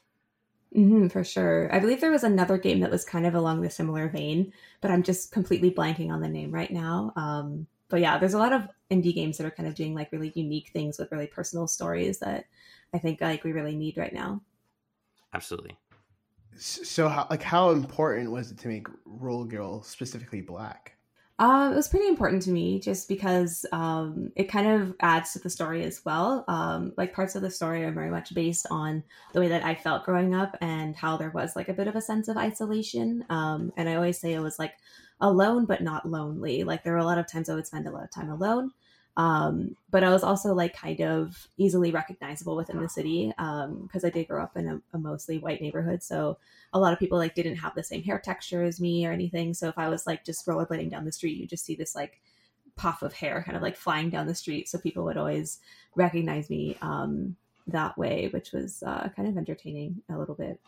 Mm-hmm, 0.75 1.09
for 1.09 1.23
sure. 1.23 1.73
I 1.73 1.77
believe 1.77 2.01
there 2.01 2.09
was 2.09 2.23
another 2.23 2.57
game 2.57 2.79
that 2.79 2.89
was 2.89 3.05
kind 3.05 3.27
of 3.27 3.35
along 3.35 3.61
the 3.61 3.69
similar 3.69 4.09
vein, 4.09 4.51
but 4.81 4.89
I'm 4.89 5.03
just 5.03 5.31
completely 5.31 5.69
blanking 5.69 6.11
on 6.11 6.21
the 6.21 6.27
name 6.27 6.51
right 6.51 6.71
now. 6.71 7.13
Um, 7.15 7.67
but 7.89 8.01
yeah, 8.01 8.17
there's 8.17 8.33
a 8.33 8.39
lot 8.39 8.53
of 8.53 8.67
indie 8.89 9.13
games 9.13 9.37
that 9.37 9.45
are 9.45 9.51
kind 9.51 9.69
of 9.69 9.75
doing 9.75 9.93
like 9.93 10.11
really 10.11 10.31
unique 10.33 10.71
things 10.73 10.97
with 10.97 11.11
really 11.11 11.27
personal 11.27 11.67
stories 11.67 12.17
that 12.19 12.45
I 12.91 12.97
think 12.97 13.21
like 13.21 13.43
we 13.43 13.51
really 13.51 13.75
need 13.75 13.97
right 13.97 14.13
now. 14.13 14.41
Absolutely. 15.31 15.77
So, 16.57 17.09
how, 17.09 17.27
like, 17.29 17.43
how 17.43 17.71
important 17.71 18.31
was 18.31 18.51
it 18.51 18.57
to 18.59 18.67
make 18.67 18.87
Roller 19.05 19.45
Girl 19.45 19.83
specifically 19.83 20.41
black? 20.41 20.93
Uh, 21.39 21.71
it 21.73 21.75
was 21.75 21.87
pretty 21.87 22.07
important 22.07 22.43
to 22.43 22.51
me 22.51 22.79
just 22.79 23.07
because 23.07 23.65
um, 23.71 24.31
it 24.35 24.45
kind 24.45 24.67
of 24.67 24.95
adds 24.99 25.33
to 25.33 25.39
the 25.39 25.49
story 25.49 25.83
as 25.83 26.05
well. 26.05 26.45
Um, 26.47 26.93
like 26.95 27.13
parts 27.13 27.35
of 27.35 27.41
the 27.41 27.49
story 27.49 27.83
are 27.83 27.91
very 27.91 28.11
much 28.11 28.35
based 28.35 28.67
on 28.69 29.03
the 29.33 29.39
way 29.39 29.47
that 29.47 29.65
I 29.65 29.73
felt 29.73 30.05
growing 30.05 30.35
up 30.35 30.55
and 30.61 30.95
how 30.95 31.17
there 31.17 31.31
was 31.31 31.55
like 31.55 31.69
a 31.69 31.73
bit 31.73 31.87
of 31.87 31.95
a 31.95 32.01
sense 32.01 32.27
of 32.27 32.37
isolation. 32.37 33.25
Um, 33.29 33.73
and 33.77 33.89
I 33.89 33.95
always 33.95 34.19
say 34.19 34.33
it 34.33 34.41
was 34.41 34.59
like 34.59 34.75
alone, 35.21 35.65
but 35.65 35.81
not 35.81 36.07
lonely. 36.07 36.63
Like 36.63 36.83
there 36.83 36.93
were 36.93 36.99
a 36.99 37.05
lot 37.05 37.17
of 37.17 37.27
times 37.27 37.49
I 37.49 37.55
would 37.55 37.67
spend 37.67 37.87
a 37.87 37.91
lot 37.91 38.03
of 38.03 38.11
time 38.11 38.29
alone. 38.29 38.71
Um, 39.15 39.75
but 39.91 40.03
I 40.03 40.09
was 40.09 40.23
also 40.23 40.55
like 40.55 40.75
kind 40.75 41.01
of 41.01 41.47
easily 41.57 41.91
recognizable 41.91 42.55
within 42.55 42.81
the 42.81 42.89
city 42.89 43.27
because 43.37 44.03
um, 44.03 44.05
I 44.05 44.09
did 44.09 44.27
grow 44.27 44.41
up 44.41 44.57
in 44.57 44.67
a, 44.67 44.81
a, 44.93 44.97
mostly 44.97 45.37
white 45.37 45.61
neighborhood. 45.61 46.01
So 46.01 46.39
a 46.73 46.79
lot 46.79 46.93
of 46.93 46.99
people 46.99 47.19
like 47.19 47.35
didn't 47.35 47.57
have 47.57 47.75
the 47.75 47.83
same 47.83 48.01
hair 48.01 48.17
texture 48.17 48.63
as 48.63 48.81
me 48.81 49.05
or 49.05 49.11
anything. 49.11 49.53
So 49.53 49.67
if 49.67 49.77
I 49.77 49.87
was 49.87 50.07
like 50.07 50.25
just 50.25 50.47
rollerblading 50.47 50.89
down 50.89 51.05
the 51.05 51.11
street, 51.11 51.37
you 51.37 51.45
just 51.45 51.63
see 51.63 51.75
this 51.75 51.93
like 51.93 52.21
puff 52.75 53.03
of 53.03 53.13
hair 53.13 53.43
kind 53.43 53.55
of 53.55 53.61
like 53.61 53.75
flying 53.75 54.09
down 54.09 54.25
the 54.25 54.33
street. 54.33 54.67
So 54.67 54.79
people 54.79 55.03
would 55.03 55.17
always 55.17 55.59
recognize 55.95 56.49
me 56.49 56.75
um, 56.81 57.35
that 57.67 57.95
way, 57.95 58.29
which 58.33 58.51
was 58.51 58.81
uh, 58.81 59.09
kind 59.15 59.27
of 59.27 59.37
entertaining 59.37 60.01
a 60.09 60.17
little 60.17 60.35
bit. 60.35 60.59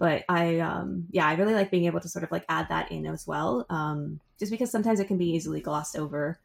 But 0.00 0.24
I, 0.28 0.58
um, 0.58 1.06
yeah, 1.12 1.28
I 1.28 1.34
really 1.34 1.54
like 1.54 1.70
being 1.70 1.84
able 1.84 2.00
to 2.00 2.08
sort 2.08 2.24
of 2.24 2.32
like 2.32 2.44
add 2.48 2.68
that 2.70 2.90
in 2.90 3.06
as 3.06 3.24
well, 3.24 3.64
um, 3.70 4.18
just 4.36 4.50
because 4.50 4.72
sometimes 4.72 4.98
it 4.98 5.06
can 5.06 5.16
be 5.16 5.30
easily 5.30 5.60
glossed 5.60 5.96
over 5.96 6.40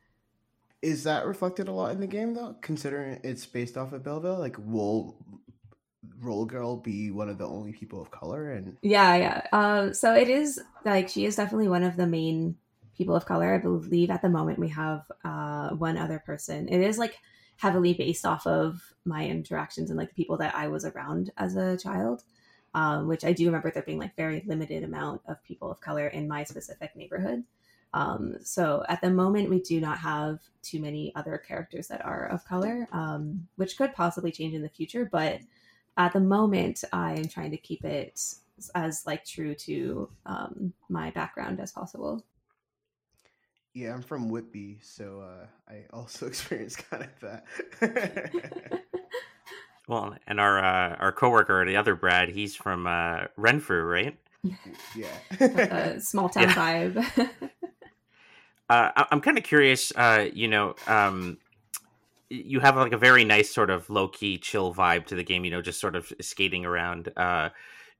is 0.81 1.03
that 1.03 1.25
reflected 1.25 1.67
a 1.67 1.71
lot 1.71 1.91
in 1.91 1.99
the 1.99 2.07
game 2.07 2.33
though? 2.33 2.55
Considering 2.61 3.19
it's 3.23 3.45
based 3.45 3.77
off 3.77 3.93
of 3.93 4.03
Belleville, 4.03 4.39
like 4.39 4.55
will 4.59 5.17
Roll 6.21 6.45
Girl 6.45 6.77
be 6.77 7.11
one 7.11 7.29
of 7.29 7.37
the 7.37 7.47
only 7.47 7.73
people 7.73 8.01
of 8.01 8.11
color? 8.11 8.51
And 8.51 8.77
yeah, 8.81 9.15
yeah. 9.15 9.47
Um, 9.51 9.93
so 9.93 10.13
it 10.13 10.29
is 10.29 10.59
like 10.85 11.09
she 11.09 11.25
is 11.25 11.35
definitely 11.35 11.67
one 11.67 11.83
of 11.83 11.97
the 11.97 12.07
main 12.07 12.55
people 12.97 13.15
of 13.15 13.25
color. 13.25 13.53
I 13.53 13.57
believe 13.57 14.09
at 14.09 14.21
the 14.21 14.29
moment 14.29 14.59
we 14.59 14.69
have 14.69 15.03
uh, 15.23 15.69
one 15.69 15.97
other 15.97 16.19
person. 16.19 16.67
It 16.69 16.81
is 16.81 16.97
like 16.97 17.17
heavily 17.57 17.93
based 17.93 18.25
off 18.25 18.47
of 18.47 18.81
my 19.03 19.27
interactions 19.27 19.89
and 19.89 19.97
like 19.97 20.09
the 20.09 20.15
people 20.15 20.37
that 20.37 20.55
I 20.55 20.67
was 20.67 20.85
around 20.85 21.31
as 21.37 21.55
a 21.55 21.77
child. 21.77 22.23
Um, 22.75 23.07
which 23.07 23.25
I 23.25 23.33
do 23.33 23.47
remember 23.47 23.71
there 23.71 23.81
being 23.81 23.97
like 23.97 24.15
very 24.15 24.43
limited 24.45 24.83
amount 24.83 25.21
of 25.27 25.43
people 25.43 25.71
of 25.71 25.81
color 25.81 26.05
in 26.05 26.27
my 26.27 26.43
specific 26.43 26.95
neighborhood. 26.95 27.43
Um, 27.93 28.35
so 28.43 28.83
at 28.87 29.01
the 29.01 29.09
moment, 29.09 29.49
we 29.49 29.61
do 29.61 29.81
not 29.81 29.97
have 29.97 30.39
too 30.61 30.79
many 30.79 31.11
other 31.15 31.37
characters 31.37 31.87
that 31.87 32.05
are 32.05 32.27
of 32.27 32.45
color, 32.45 32.87
um, 32.91 33.47
which 33.55 33.77
could 33.77 33.93
possibly 33.93 34.31
change 34.31 34.53
in 34.53 34.61
the 34.61 34.69
future. 34.69 35.09
But 35.11 35.41
at 35.97 36.13
the 36.13 36.19
moment, 36.19 36.83
I 36.93 37.13
am 37.13 37.27
trying 37.27 37.51
to 37.51 37.57
keep 37.57 37.83
it 37.83 38.21
as 38.75 39.03
like 39.05 39.25
true 39.25 39.55
to 39.55 40.09
um, 40.25 40.73
my 40.89 41.11
background 41.11 41.59
as 41.59 41.71
possible. 41.71 42.23
Yeah, 43.73 43.93
I'm 43.93 44.01
from 44.01 44.29
Whitby, 44.29 44.79
so 44.81 45.21
uh, 45.21 45.45
I 45.71 45.85
also 45.93 46.27
experienced 46.27 46.89
kind 46.89 47.03
of 47.03 47.19
that. 47.81 48.81
well, 49.87 50.15
and 50.27 50.39
our 50.39 50.59
uh, 50.59 50.95
our 50.95 51.11
coworker, 51.11 51.65
the 51.65 51.77
other 51.77 51.95
Brad, 51.95 52.29
he's 52.29 52.55
from 52.55 52.87
uh, 52.87 53.25
Renfrew, 53.37 53.83
right? 53.83 54.17
Yeah, 54.95 55.99
small 55.99 56.29
town 56.29 56.43
yeah. 56.43 56.55
vibe. 56.55 57.48
Uh, 58.69 58.91
I'm 59.11 59.21
kind 59.21 59.37
of 59.37 59.43
curious. 59.43 59.91
Uh, 59.95 60.27
you 60.31 60.47
know, 60.47 60.75
um, 60.87 61.37
you 62.29 62.59
have 62.59 62.75
like 62.75 62.93
a 62.93 62.97
very 62.97 63.23
nice 63.23 63.53
sort 63.53 63.69
of 63.69 63.89
low 63.89 64.07
key, 64.07 64.37
chill 64.37 64.73
vibe 64.73 65.07
to 65.07 65.15
the 65.15 65.23
game. 65.23 65.43
You 65.43 65.51
know, 65.51 65.61
just 65.61 65.79
sort 65.79 65.95
of 65.95 66.11
skating 66.21 66.65
around. 66.65 67.11
Uh, 67.17 67.49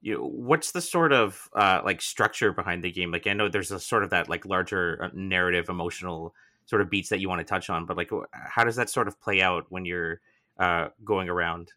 you 0.01 0.15
know, 0.15 0.25
what's 0.25 0.71
the 0.71 0.81
sort 0.81 1.11
of 1.11 1.49
uh, 1.53 1.81
like 1.83 2.01
structure 2.01 2.53
behind 2.53 2.83
the 2.83 2.91
game? 2.91 3.11
Like, 3.11 3.27
I 3.27 3.33
know 3.33 3.49
there's 3.49 3.71
a 3.71 3.79
sort 3.79 4.03
of 4.03 4.11
that 4.11 4.29
like 4.29 4.45
larger 4.45 5.09
narrative, 5.13 5.69
emotional 5.69 6.33
sort 6.65 6.81
of 6.81 6.89
beats 6.89 7.09
that 7.09 7.19
you 7.19 7.27
want 7.27 7.39
to 7.39 7.45
touch 7.45 7.69
on, 7.69 7.85
but 7.85 7.97
like, 7.97 8.11
how 8.31 8.63
does 8.63 8.75
that 8.75 8.89
sort 8.89 9.07
of 9.07 9.19
play 9.19 9.41
out 9.41 9.65
when 9.69 9.85
you're 9.85 10.21
uh, 10.59 10.89
going 11.03 11.27
around? 11.27 11.73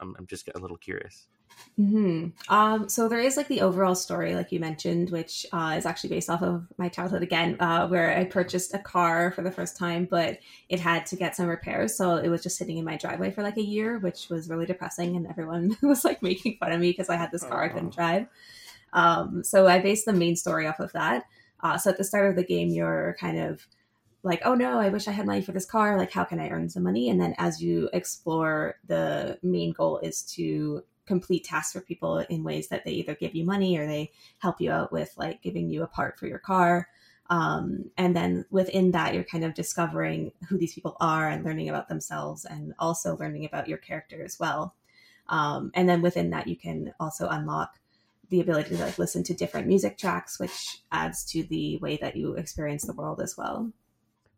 I'm, 0.00 0.16
I'm 0.18 0.26
just 0.26 0.50
a 0.52 0.58
little 0.58 0.76
curious. 0.76 1.28
Mm-hmm. 1.78 2.54
Um, 2.54 2.88
so 2.88 3.08
there 3.08 3.20
is 3.20 3.36
like 3.36 3.48
the 3.48 3.62
overall 3.62 3.94
story, 3.94 4.34
like 4.34 4.52
you 4.52 4.60
mentioned, 4.60 5.10
which 5.10 5.46
uh, 5.52 5.74
is 5.76 5.86
actually 5.86 6.10
based 6.10 6.28
off 6.28 6.42
of 6.42 6.66
my 6.76 6.88
childhood 6.88 7.22
again, 7.22 7.56
uh, 7.60 7.88
where 7.88 8.16
I 8.16 8.24
purchased 8.24 8.74
a 8.74 8.78
car 8.78 9.32
for 9.32 9.42
the 9.42 9.50
first 9.50 9.76
time, 9.78 10.06
but 10.10 10.38
it 10.68 10.80
had 10.80 11.06
to 11.06 11.16
get 11.16 11.34
some 11.34 11.46
repairs, 11.46 11.96
so 11.96 12.16
it 12.16 12.28
was 12.28 12.42
just 12.42 12.58
sitting 12.58 12.76
in 12.76 12.84
my 12.84 12.96
driveway 12.96 13.30
for 13.30 13.42
like 13.42 13.56
a 13.56 13.62
year, 13.62 13.98
which 13.98 14.28
was 14.28 14.50
really 14.50 14.66
depressing, 14.66 15.16
and 15.16 15.26
everyone 15.26 15.76
was 15.82 16.04
like 16.04 16.22
making 16.22 16.58
fun 16.58 16.72
of 16.72 16.80
me 16.80 16.90
because 16.90 17.08
I 17.08 17.16
had 17.16 17.32
this 17.32 17.44
car 17.44 17.64
I 17.64 17.68
couldn't 17.68 17.94
drive. 17.94 18.26
Um, 18.92 19.42
so 19.42 19.66
I 19.66 19.78
based 19.78 20.04
the 20.04 20.12
main 20.12 20.36
story 20.36 20.66
off 20.66 20.78
of 20.78 20.92
that. 20.92 21.24
Uh, 21.60 21.78
so 21.78 21.90
at 21.90 21.96
the 21.96 22.04
start 22.04 22.28
of 22.28 22.36
the 22.36 22.44
game, 22.44 22.68
you're 22.68 23.16
kind 23.18 23.38
of 23.38 23.66
like, 24.22 24.42
oh 24.44 24.54
no, 24.54 24.78
I 24.78 24.88
wish 24.88 25.08
I 25.08 25.12
had 25.12 25.26
money 25.26 25.42
for 25.42 25.52
this 25.52 25.64
car. 25.64 25.96
Like, 25.96 26.12
how 26.12 26.24
can 26.24 26.38
I 26.38 26.50
earn 26.50 26.68
some 26.68 26.82
money? 26.82 27.08
And 27.08 27.20
then 27.20 27.34
as 27.38 27.62
you 27.62 27.88
explore, 27.92 28.76
the 28.86 29.38
main 29.42 29.72
goal 29.72 29.98
is 29.98 30.22
to 30.34 30.84
complete 31.06 31.44
tasks 31.44 31.72
for 31.72 31.80
people 31.80 32.18
in 32.18 32.44
ways 32.44 32.68
that 32.68 32.84
they 32.84 32.92
either 32.92 33.14
give 33.14 33.34
you 33.34 33.44
money 33.44 33.76
or 33.76 33.86
they 33.86 34.10
help 34.38 34.60
you 34.60 34.70
out 34.70 34.92
with 34.92 35.12
like 35.16 35.42
giving 35.42 35.68
you 35.68 35.82
a 35.82 35.88
part 35.88 36.18
for 36.18 36.26
your 36.26 36.38
car. 36.38 36.88
Um, 37.30 37.90
and 37.96 38.14
then 38.14 38.44
within 38.50 38.90
that, 38.92 39.14
you're 39.14 39.24
kind 39.24 39.44
of 39.44 39.54
discovering 39.54 40.32
who 40.48 40.58
these 40.58 40.74
people 40.74 40.96
are 41.00 41.28
and 41.28 41.44
learning 41.44 41.68
about 41.68 41.88
themselves 41.88 42.44
and 42.44 42.74
also 42.78 43.16
learning 43.16 43.44
about 43.44 43.68
your 43.68 43.78
character 43.78 44.22
as 44.24 44.38
well. 44.38 44.74
Um, 45.28 45.70
and 45.74 45.88
then 45.88 46.02
within 46.02 46.30
that, 46.30 46.46
you 46.46 46.56
can 46.56 46.92
also 47.00 47.28
unlock 47.28 47.78
the 48.28 48.40
ability 48.40 48.76
to 48.76 48.82
like 48.82 48.98
listen 48.98 49.22
to 49.24 49.34
different 49.34 49.66
music 49.66 49.98
tracks, 49.98 50.38
which 50.38 50.82
adds 50.90 51.24
to 51.26 51.42
the 51.44 51.78
way 51.78 51.96
that 51.98 52.16
you 52.16 52.34
experience 52.34 52.84
the 52.84 52.92
world 52.92 53.20
as 53.20 53.36
well. 53.36 53.72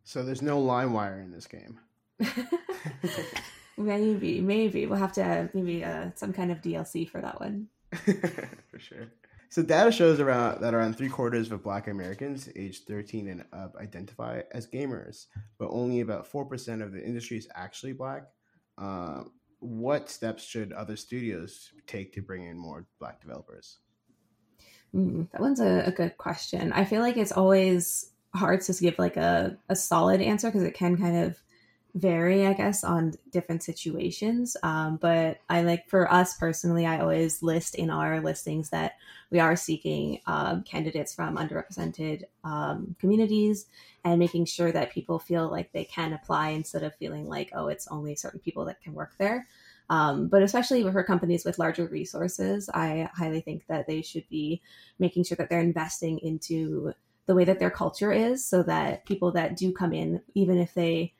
So 0.05 0.23
there's 0.23 0.43
no 0.43 0.63
LimeWire 0.63 1.23
in 1.23 1.31
this 1.31 1.47
game. 1.47 1.81
Maybe, 3.77 4.41
maybe 4.41 4.87
we'll 4.87 4.99
have 4.99 5.13
to 5.15 5.25
have 5.25 5.55
maybe 5.55 5.85
uh, 5.85 6.11
some 6.15 6.33
kind 6.33 6.53
of 6.53 6.61
DLC 6.61 7.09
for 7.09 7.21
that 7.21 7.41
one. 7.41 7.69
for 7.93 8.79
sure. 8.79 9.09
So 9.55 9.63
data 9.63 9.93
shows 9.93 10.19
around 10.19 10.61
that 10.63 10.75
around 10.75 10.97
three 10.97 11.09
quarters 11.09 11.53
of 11.53 11.63
Black 11.63 11.87
Americans 11.87 12.49
aged 12.57 12.89
13 12.89 13.29
and 13.29 13.45
up 13.53 13.77
identify 13.81 14.43
as 14.51 14.67
gamers, 14.67 15.27
but 15.59 15.69
only 15.71 16.01
about 16.01 16.27
four 16.27 16.45
percent 16.45 16.83
of 16.83 16.91
the 16.91 17.01
industry 17.01 17.37
is 17.37 17.47
actually 17.55 17.93
Black. 17.93 18.25
Uh, 18.77 19.23
what 19.61 20.11
steps 20.11 20.45
should 20.45 20.73
other 20.73 20.97
studios 20.97 21.71
take 21.87 22.13
to 22.15 22.21
bring 22.21 22.43
in 22.43 22.59
more 22.59 22.87
Black 22.99 23.21
developers? 23.21 23.79
Mm, 24.93 25.31
that 25.31 25.41
one's 25.41 25.61
a, 25.61 25.85
a 25.87 25.93
good 25.93 26.17
question. 26.17 26.73
I 26.73 26.85
feel 26.85 27.01
like 27.01 27.17
it's 27.17 27.31
always 27.31 28.11
hard 28.35 28.61
to 28.63 28.73
give 28.73 28.99
like 28.99 29.17
a, 29.17 29.57
a 29.69 29.77
solid 29.77 30.21
answer 30.21 30.49
because 30.49 30.65
it 30.65 30.75
can 30.75 30.97
kind 30.97 31.17
of 31.17 31.41
vary, 31.95 32.45
I 32.47 32.55
guess, 32.55 32.83
on 32.83 33.15
different 33.31 33.63
situations. 33.63 34.57
Um, 34.65 34.97
but 34.97 35.39
I 35.49 35.63
like 35.63 35.89
for 35.89 36.13
us 36.13 36.37
personally, 36.37 36.87
I 36.87 36.99
always 36.99 37.43
list 37.43 37.77
in 37.77 37.89
our 37.89 38.21
listings 38.21 38.71
that 38.71 38.95
we 39.31 39.39
are 39.39 39.55
seeking 39.55 40.21
um, 40.27 40.65
candidates 40.65 41.15
from 41.15 41.37
underrepresented 41.37 42.25
um, 42.43 42.97
communities 42.99 43.67
and 44.05 44.19
making 44.19 44.47
sure 44.47 44.73
that 44.73 44.93
people 44.93 45.21
feel 45.21 45.49
like 45.49 45.73
they 45.73 45.85
can 45.85 46.13
apply 46.13 46.49
instead 46.51 46.83
of 46.83 46.97
feeling 46.97 47.29
like, 47.29 47.51
oh, 47.55 47.69
it's 47.69 47.87
only 47.89 48.17
certain 48.17 48.41
people 48.41 48.65
that 48.65 48.81
can 48.81 48.93
work 48.93 49.13
there. 49.19 49.47
Um, 49.89 50.29
but 50.29 50.43
especially 50.43 50.83
for 50.83 51.05
companies 51.05 51.45
with 51.45 51.59
larger 51.59 51.87
resources, 51.87 52.69
I 52.75 53.09
highly 53.15 53.41
think 53.41 53.67
that 53.69 53.87
they 53.87 54.03
should 54.03 54.29
be 54.29 54.63
making 54.99 55.25
sure 55.25 55.37
that 55.37 55.49
they're 55.49 55.61
investing 55.61 56.19
into 56.19 56.93
the 57.27 57.35
way 57.35 57.45
that 57.45 57.59
their 57.59 57.71
culture 57.71 58.13
is 58.13 58.45
so 58.45 58.63
that 58.65 59.07
people 59.07 59.31
that 59.33 59.57
do 59.57 59.73
come 59.73 59.93
in, 59.93 60.21
even 60.35 60.59
if 60.59 60.75
they 60.75 61.13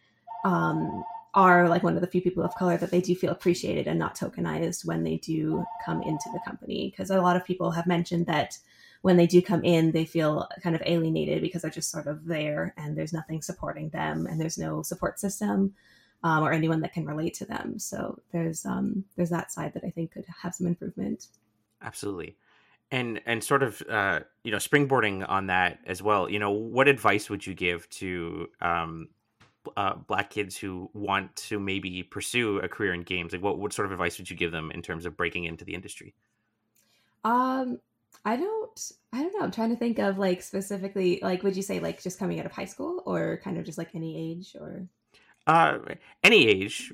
um, 0.45 1.05
are 1.35 1.69
like 1.69 1.83
one 1.83 1.97
of 1.97 2.01
the 2.01 2.07
few 2.07 2.23
people 2.23 2.45
of 2.45 2.55
color 2.55 2.77
that 2.77 2.91
they 2.91 3.01
do 3.01 3.15
feel 3.15 3.33
appreciated 3.33 3.89
and 3.89 3.99
not 3.99 4.17
tokenized 4.17 4.85
when 4.85 5.03
they 5.03 5.17
do 5.17 5.65
come 5.85 6.01
into 6.03 6.31
the 6.33 6.41
company. 6.45 6.91
Because 6.91 7.11
a 7.11 7.21
lot 7.21 7.37
of 7.37 7.45
people 7.45 7.73
have 7.73 7.87
mentioned 7.87 8.27
that 8.27 8.57
when 9.03 9.17
they 9.17 9.27
do 9.27 9.43
come 9.43 9.65
in, 9.65 9.91
they 9.91 10.05
feel 10.05 10.49
kind 10.63 10.77
of 10.77 10.83
alienated 10.87 11.43
because 11.43 11.63
they're 11.63 11.71
just 11.71 11.91
sort 11.91 12.07
of 12.07 12.25
there 12.25 12.73
and 12.77 12.97
there's 12.97 13.13
nothing 13.13 13.43
supporting 13.43 13.91
them 13.91 14.27
and 14.27 14.41
there's 14.41 14.57
no 14.57 14.83
support 14.83 15.19
system 15.19 15.75
um, 16.23 16.43
or 16.43 16.53
anyone 16.53 16.81
that 16.81 16.95
can 16.95 17.05
relate 17.05 17.35
to 17.35 17.45
them. 17.45 17.79
So 17.79 18.19
there's 18.33 18.65
um, 18.65 19.05
there's 19.17 19.31
that 19.31 19.53
side 19.53 19.75
that 19.75 19.85
I 19.85 19.91
think 19.91 20.13
could 20.13 20.25
have 20.43 20.55
some 20.55 20.67
improvement. 20.67 21.27
Absolutely. 21.83 22.37
And 22.91 23.21
and 23.27 23.43
sort 23.45 23.63
of 23.63 23.83
uh, 23.91 24.21
you 24.43 24.53
know 24.53 24.59
springboarding 24.59 25.29
on 25.29 25.49
that 25.49 25.81
as 25.85 26.01
well. 26.01 26.31
You 26.31 26.39
know, 26.39 26.51
what 26.53 26.89
advice 26.89 27.29
would 27.29 27.47
you 27.47 27.55
give 27.55 27.89
to 27.91 28.49
um, 28.63 29.09
uh, 29.77 29.95
black 29.95 30.31
kids 30.31 30.57
who 30.57 30.91
want 30.93 31.35
to 31.37 31.59
maybe 31.59 32.03
pursue 32.03 32.59
a 32.59 32.69
career 32.69 32.95
in 32.95 33.03
games? 33.03 33.33
Like, 33.33 33.43
what 33.43 33.59
what 33.59 33.73
sort 33.73 33.87
of 33.87 33.93
advice 33.93 34.19
would 34.19 34.31
you 34.31 34.37
give 34.37 34.53
them 34.53 34.71
in 34.71 34.83
terms 34.83 35.07
of 35.07 35.17
breaking 35.17 35.45
into 35.45 35.65
the 35.65 35.75
industry? 35.75 36.15
Um, 37.25 37.79
I 38.25 38.37
don't, 38.37 38.93
I 39.13 39.23
don't 39.23 39.33
know. 39.35 39.45
I'm 39.45 39.51
trying 39.51 39.71
to 39.71 39.77
think 39.77 39.99
of 39.99 40.19
like 40.19 40.43
specifically, 40.43 41.19
like, 41.23 41.43
would 41.43 41.57
you 41.57 41.63
say 41.63 41.81
like 41.81 42.03
just 42.03 42.19
coming 42.19 42.41
out 42.41 42.47
of 42.47 42.53
high 42.53 42.65
school, 42.65 43.03
or 43.07 43.41
kind 43.43 43.59
of 43.59 43.65
just 43.65 43.79
like 43.79 43.95
any 43.95 44.17
age, 44.33 44.57
or? 44.59 44.87
Uh, 45.47 45.79
any 46.23 46.47
age, 46.47 46.93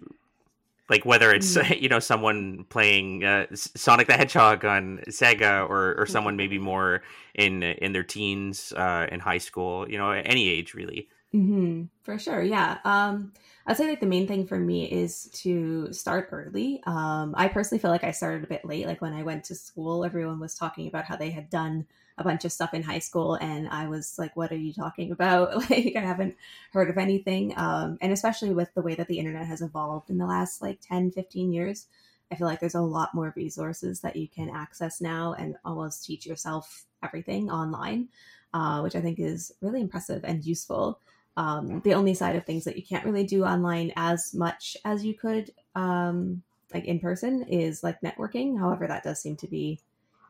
like 0.89 1.05
whether 1.05 1.31
it's 1.33 1.57
mm. 1.57 1.81
you 1.83 1.89
know 1.89 2.00
someone 2.00 2.65
playing 2.69 3.25
uh, 3.25 3.47
Sonic 3.55 4.09
the 4.09 4.15
Hedgehog 4.15 4.65
on 4.65 5.00
Sega, 5.09 5.69
or 5.69 5.95
or 5.97 6.07
someone 6.07 6.37
maybe 6.37 6.59
more 6.59 7.03
in 7.35 7.62
in 7.62 7.93
their 7.93 8.03
teens, 8.03 8.73
uh, 8.77 9.07
in 9.11 9.21
high 9.21 9.39
school. 9.39 9.89
You 9.89 9.99
know, 9.99 10.11
any 10.11 10.49
age 10.49 10.75
really. 10.75 11.09
Mm-hmm. 11.35 11.85
For 12.03 12.19
sure, 12.19 12.43
yeah. 12.43 12.79
Um, 12.85 13.33
I'd 13.67 13.77
say 13.77 13.89
like 13.89 14.01
the 14.01 14.07
main 14.07 14.27
thing 14.27 14.47
for 14.49 14.59
me 14.59 14.91
is 14.91 15.27
to 15.35 15.93
start 15.93 16.29
early. 16.33 16.83
Um, 16.87 17.35
I 17.37 17.47
personally 17.47 17.81
feel 17.81 17.93
like 17.93 18.03
I 18.03 18.11
started 18.11 18.43
a 18.43 18.49
bit 18.49 18.65
late. 18.65 18.87
Like 18.87 19.01
when 19.01 19.13
I 19.15 19.23
went 19.23 19.45
to 19.45 19.55
school, 19.55 20.05
everyone 20.05 20.41
was 20.41 20.57
talking 20.57 20.89
about 20.89 21.05
how 21.05 21.15
they 21.15 21.31
had 21.31 21.49
done 21.49 21.87
a 22.19 22.25
bunch 22.25 22.45
of 22.45 22.51
stuff 22.51 22.75
in 22.75 22.83
high 22.83 22.99
school, 22.99 23.35
and 23.37 23.69
I 23.69 23.87
was 23.87 24.19
like, 24.19 24.37
"What 24.37 24.51
are 24.51 24.57
you 24.57 24.73
talking 24.73 25.13
about?" 25.13 25.55
like 25.71 25.95
I 25.97 26.01
haven't 26.01 26.35
heard 26.73 26.91
of 26.91 26.99
anything. 26.99 27.55
Um, 27.57 27.97
and 28.01 28.13
especially 28.13 28.53
with 28.53 28.75
the 28.75 28.83
way 28.83 28.97
that 28.97 29.07
the 29.07 29.19
internet 29.21 29.47
has 29.47 29.63
evolved 29.63 30.11
in 30.11 30.19
the 30.19 30.27
last 30.27 30.61
like 30.61 30.81
10, 30.81 31.13
15 31.13 31.53
years, 31.53 31.87
I 32.33 32.35
feel 32.35 32.49
like 32.49 32.59
there's 32.59 32.75
a 32.75 32.81
lot 32.81 33.15
more 33.15 33.33
resources 33.37 34.01
that 34.01 34.17
you 34.17 34.27
can 34.27 34.51
access 34.51 35.01
now 35.01 35.35
and 35.35 35.57
almost 35.65 36.05
teach 36.05 36.27
yourself 36.27 36.87
everything 37.05 37.51
online, 37.51 38.09
uh, 38.53 38.81
which 38.81 38.97
I 38.97 39.01
think 39.01 39.19
is 39.19 39.53
really 39.61 39.81
impressive 39.81 40.25
and 40.25 40.45
useful. 40.45 40.99
Um, 41.37 41.81
the 41.85 41.95
only 41.95 42.15
side 42.15 42.37
of 42.37 42.45
things 42.45 42.65
that 42.65 42.77
you 42.77 42.83
can't 42.83 43.05
really 43.05 43.25
do 43.25 43.45
online 43.45 43.93
as 43.97 44.35
much 44.35 44.77
as 44.85 45.05
you 45.05 45.15
could 45.15 45.51
um, 45.75 46.43
like 46.75 46.85
in 46.85 47.01
person 47.01 47.45
is 47.45 47.83
like 47.83 48.01
networking. 48.01 48.59
However, 48.59 48.87
that 48.87 49.05
does 49.05 49.21
seem 49.21 49.37
to 49.37 49.47
be 49.47 49.81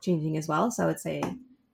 changing 0.03 0.37
as 0.37 0.49
well. 0.49 0.71
So 0.71 0.85
I 0.85 0.87
would 0.87 1.01
say 1.01 1.23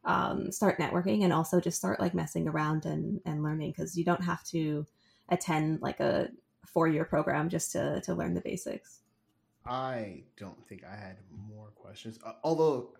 um, 0.04 0.50
start 0.52 0.78
networking 0.78 1.24
and 1.24 1.32
also 1.32 1.60
just 1.60 1.76
start 1.76 2.00
like 2.00 2.14
messing 2.14 2.48
around 2.48 2.86
and, 2.86 3.20
and 3.24 3.42
learning 3.42 3.72
because 3.72 3.96
you 3.96 4.04
don't 4.04 4.22
have 4.22 4.42
to 4.44 4.86
attend 5.28 5.82
like 5.82 6.00
a 6.00 6.28
four 6.66 6.88
year 6.88 7.04
program 7.04 7.48
just 7.48 7.72
to, 7.72 8.00
to 8.02 8.14
learn 8.14 8.34
the 8.34 8.40
basics. 8.40 9.00
I 9.66 10.22
don't 10.36 10.64
think 10.68 10.84
I 10.84 10.94
had 10.94 11.16
more 11.48 11.70
questions, 11.74 12.20
uh, 12.24 12.34
although 12.44 12.94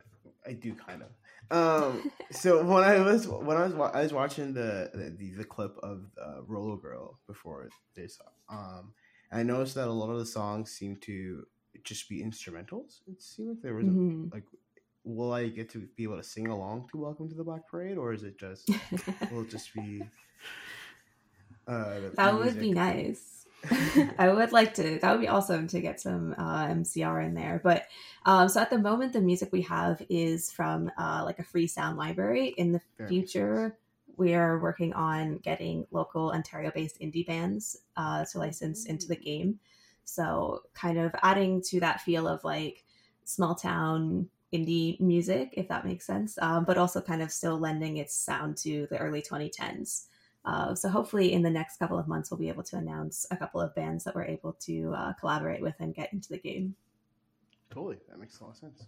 I 0.47 0.53
do 0.53 0.75
kind 0.75 1.03
of. 1.03 1.11
Um, 1.49 2.11
so 2.31 2.65
when 2.65 2.83
I 2.83 3.01
was 3.01 3.29
when 3.29 3.57
I 3.57 3.67
was 3.67 3.75
I 3.95 4.03
was 4.03 4.13
watching 4.13 4.53
the 4.53 4.91
the, 4.93 5.35
the 5.37 5.45
clip 5.45 5.77
of 5.83 6.07
uh, 6.21 6.43
Roller 6.47 6.77
Girl 6.77 7.19
before 7.27 7.69
this, 7.95 8.19
um, 8.49 8.93
I 9.31 9.43
noticed 9.43 9.75
that 9.77 9.89
a 9.89 9.93
lot 9.93 10.11
of 10.11 10.19
the 10.19 10.27
songs 10.27 10.71
seem 10.73 10.97
to 11.03 11.47
just 11.85 12.09
be 12.09 12.23
instrumentals. 12.23 13.01
It 13.07 13.23
seemed 13.23 13.51
like 13.51 13.63
there 13.63 13.75
was 13.75 13.87
mm-hmm. 13.87 14.29
a, 14.33 14.35
like, 14.35 14.45
will 15.05 15.33
I 15.33 15.49
get 15.49 15.71
to 15.71 15.89
be 15.97 16.03
able 16.03 16.17
to 16.17 16.25
sing 16.25 16.49
along 16.49 16.89
to 16.91 16.99
"Welcome 16.99 17.29
to 17.29 17.35
the 17.35 17.45
Black 17.45 17.69
Parade," 17.69 17.97
or 17.97 18.13
is 18.13 18.25
it 18.25 18.39
just 18.39 18.69
will 19.31 19.43
it 19.43 19.51
just 19.51 19.73
be? 19.75 20.03
Uh, 21.69 21.99
that 22.15 22.39
would 22.39 22.59
be 22.59 22.73
nice. 22.73 23.36
I 24.19 24.29
would 24.29 24.53
like 24.53 24.75
to. 24.75 24.99
That 24.99 25.13
would 25.13 25.21
be 25.21 25.29
awesome 25.29 25.67
to 25.69 25.81
get 25.81 26.01
some 26.01 26.35
uh, 26.39 26.67
MCR 26.67 27.25
in 27.25 27.35
there. 27.35 27.61
But 27.63 27.87
um, 28.25 28.49
so 28.49 28.61
at 28.61 28.71
the 28.71 28.79
moment, 28.79 29.13
the 29.13 29.21
music 29.21 29.51
we 29.53 29.63
have 29.63 30.03
is 30.09 30.51
from 30.51 30.91
uh, 30.99 31.23
like 31.25 31.39
a 31.39 31.45
free 31.45 31.67
sound 31.67 31.97
library. 31.99 32.49
In 32.57 32.73
the 32.73 32.81
Very 32.99 33.09
future, 33.09 33.63
nice. 33.63 34.17
we 34.17 34.35
are 34.35 34.59
working 34.59 34.93
on 34.93 35.39
getting 35.39 35.87
local 35.91 36.33
Ontario-based 36.33 37.01
indie 37.01 37.27
bands 37.27 37.77
uh, 37.97 38.25
to 38.27 38.39
license 38.39 38.87
into 38.87 39.07
the 39.07 39.17
game. 39.17 39.59
So 40.05 40.63
kind 40.75 40.99
of 40.99 41.15
adding 41.23 41.63
to 41.63 41.81
that 41.81 42.01
feel 42.01 42.29
of 42.29 42.45
like 42.45 42.85
small 43.25 43.55
town 43.55 44.29
indie 44.53 45.01
music, 45.01 45.55
if 45.57 45.69
that 45.69 45.85
makes 45.85 46.07
sense. 46.07 46.39
Um, 46.41 46.65
but 46.65 46.79
also 46.79 47.01
kind 47.01 47.23
of 47.23 47.33
still 47.33 47.59
lending 47.59 47.97
its 47.97 48.15
sound 48.15 48.57
to 48.59 48.87
the 48.91 48.99
early 48.99 49.23
2010s. 49.23 50.07
Uh, 50.47 50.75
so 50.75 50.89
hopefully, 50.89 51.33
in 51.33 51.43
the 51.43 51.51
next 51.51 51.79
couple 51.79 51.99
of 51.99 52.07
months, 52.07 52.31
we'll 52.31 52.39
be 52.39 52.49
able 52.49 52.63
to 52.63 52.77
announce 52.77 53.27
a 53.33 53.37
couple 53.37 53.61
of 53.61 53.75
bands 53.75 54.05
that 54.05 54.15
we're 54.15 54.25
able 54.25 54.53
to 54.61 54.95
uh, 54.97 55.13
collaborate 55.15 55.61
with 55.61 55.75
and 55.81 55.95
get 55.95 56.13
into 56.13 56.29
the 56.29 56.39
game. 56.39 56.75
Totally, 57.71 57.99
that 58.09 58.19
makes 58.21 58.39
a 58.39 58.45
lot 58.45 58.51
of 58.51 58.57
sense. 58.57 58.87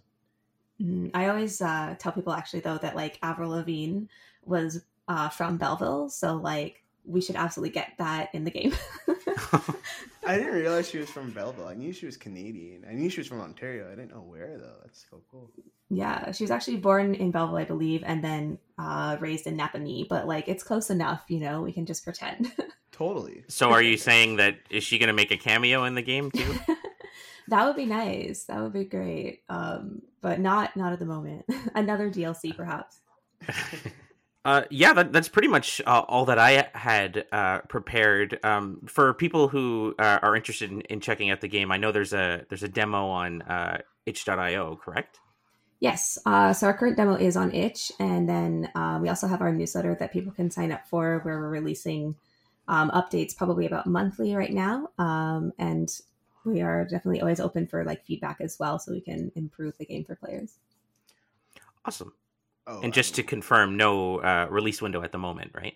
Mm, 0.81 1.11
I 1.13 1.27
always 1.27 1.61
uh, 1.61 1.95
tell 1.99 2.13
people 2.13 2.31
actually 2.31 2.61
though 2.61 2.77
that 2.77 2.95
like 2.95 3.19
Avril 3.21 3.51
Lavigne 3.51 4.05
was 4.45 4.85
uh, 5.09 5.27
from 5.27 5.57
Belleville, 5.57 6.09
so 6.09 6.35
like 6.35 6.83
we 7.09 7.21
should 7.21 7.35
absolutely 7.35 7.73
get 7.73 7.93
that 7.97 8.29
in 8.33 8.43
the 8.43 8.51
game. 8.51 8.73
I 10.25 10.37
didn't 10.37 10.53
realize 10.53 10.89
she 10.89 10.99
was 10.99 11.09
from 11.09 11.31
Belleville. 11.31 11.67
I 11.67 11.73
knew 11.73 11.91
she 11.91 12.05
was 12.05 12.17
Canadian. 12.17 12.85
I 12.87 12.93
knew 12.93 13.09
she 13.09 13.21
was 13.21 13.27
from 13.27 13.41
Ontario. 13.41 13.87
I 13.87 13.95
didn't 13.95 14.11
know 14.11 14.21
where 14.21 14.57
though. 14.57 14.75
That's 14.83 15.05
so 15.09 15.21
cool. 15.31 15.49
Yeah, 15.89 16.31
she 16.31 16.43
was 16.43 16.51
actually 16.51 16.77
born 16.77 17.15
in 17.15 17.31
Belleville, 17.31 17.57
I 17.57 17.65
believe, 17.65 18.03
and 18.05 18.23
then 18.23 18.59
uh, 18.77 19.17
raised 19.19 19.47
in 19.47 19.57
Napanee. 19.57 20.07
But 20.07 20.27
like, 20.27 20.47
it's 20.47 20.63
close 20.63 20.91
enough, 20.91 21.23
you 21.29 21.39
know. 21.39 21.63
We 21.63 21.73
can 21.73 21.87
just 21.87 22.03
pretend. 22.03 22.51
totally. 22.91 23.43
So, 23.47 23.71
are 23.71 23.81
you 23.81 23.97
saying 23.97 24.35
that 24.35 24.59
is 24.69 24.83
she 24.83 24.99
going 24.99 25.07
to 25.07 25.13
make 25.13 25.31
a 25.31 25.37
cameo 25.37 25.85
in 25.85 25.95
the 25.95 26.03
game 26.03 26.29
too? 26.29 26.59
that 27.47 27.65
would 27.65 27.75
be 27.75 27.87
nice. 27.87 28.43
That 28.43 28.61
would 28.61 28.73
be 28.73 28.85
great. 28.85 29.41
Um, 29.49 30.03
but 30.21 30.39
not 30.39 30.75
not 30.77 30.93
at 30.93 30.99
the 30.99 31.05
moment. 31.05 31.45
Another 31.73 32.11
DLC, 32.11 32.55
perhaps. 32.55 32.99
Uh, 34.49 34.63
yeah, 34.71 34.93
that, 34.93 35.13
that's 35.13 35.29
pretty 35.29 35.47
much 35.47 35.79
uh, 35.85 36.03
all 36.07 36.25
that 36.25 36.39
I 36.39 36.67
had 36.73 37.23
uh, 37.31 37.59
prepared. 37.69 38.39
Um, 38.43 38.79
for 38.87 39.13
people 39.13 39.47
who 39.47 39.93
uh, 39.99 40.17
are 40.23 40.35
interested 40.35 40.71
in, 40.71 40.81
in, 40.81 41.01
checking 41.01 41.29
out 41.29 41.39
the 41.39 41.47
game, 41.47 41.71
I 41.71 41.77
know 41.77 41.91
there's 41.91 42.13
a 42.13 42.47
there's 42.49 42.63
a 42.63 42.67
demo 42.67 43.09
on 43.09 43.43
uh, 43.43 43.81
itch.io, 44.07 44.75
correct? 44.77 45.19
Yes. 45.79 46.17
Uh, 46.25 46.51
so 46.51 46.65
our 46.65 46.73
current 46.75 46.97
demo 46.97 47.13
is 47.13 47.37
on 47.37 47.53
itch, 47.53 47.91
and 47.99 48.27
then 48.27 48.71
uh, 48.73 48.97
we 48.99 49.07
also 49.07 49.27
have 49.27 49.41
our 49.41 49.53
newsletter 49.53 49.95
that 49.99 50.11
people 50.11 50.31
can 50.31 50.49
sign 50.49 50.71
up 50.71 50.87
for, 50.87 51.19
where 51.19 51.37
we're 51.37 51.49
releasing 51.49 52.15
um, 52.67 52.89
updates 52.89 53.37
probably 53.37 53.67
about 53.67 53.85
monthly 53.85 54.35
right 54.35 54.51
now, 54.51 54.89
um, 54.97 55.53
and 55.59 55.95
we 56.43 56.61
are 56.61 56.85
definitely 56.85 57.21
always 57.21 57.39
open 57.39 57.67
for 57.67 57.83
like 57.83 58.03
feedback 58.03 58.41
as 58.41 58.57
well, 58.57 58.79
so 58.79 58.93
we 58.93 59.01
can 59.01 59.31
improve 59.35 59.77
the 59.77 59.85
game 59.85 60.05
for 60.05 60.15
players. 60.15 60.57
Awesome. 61.85 62.13
Oh, 62.69 62.81
and 62.81 62.93
just 62.93 63.15
to 63.15 63.23
confirm, 63.23 63.77
no 63.77 64.19
uh, 64.21 64.47
release 64.49 64.79
window 64.79 65.01
at 65.01 65.11
the 65.11 65.17
moment, 65.17 65.51
right? 65.55 65.75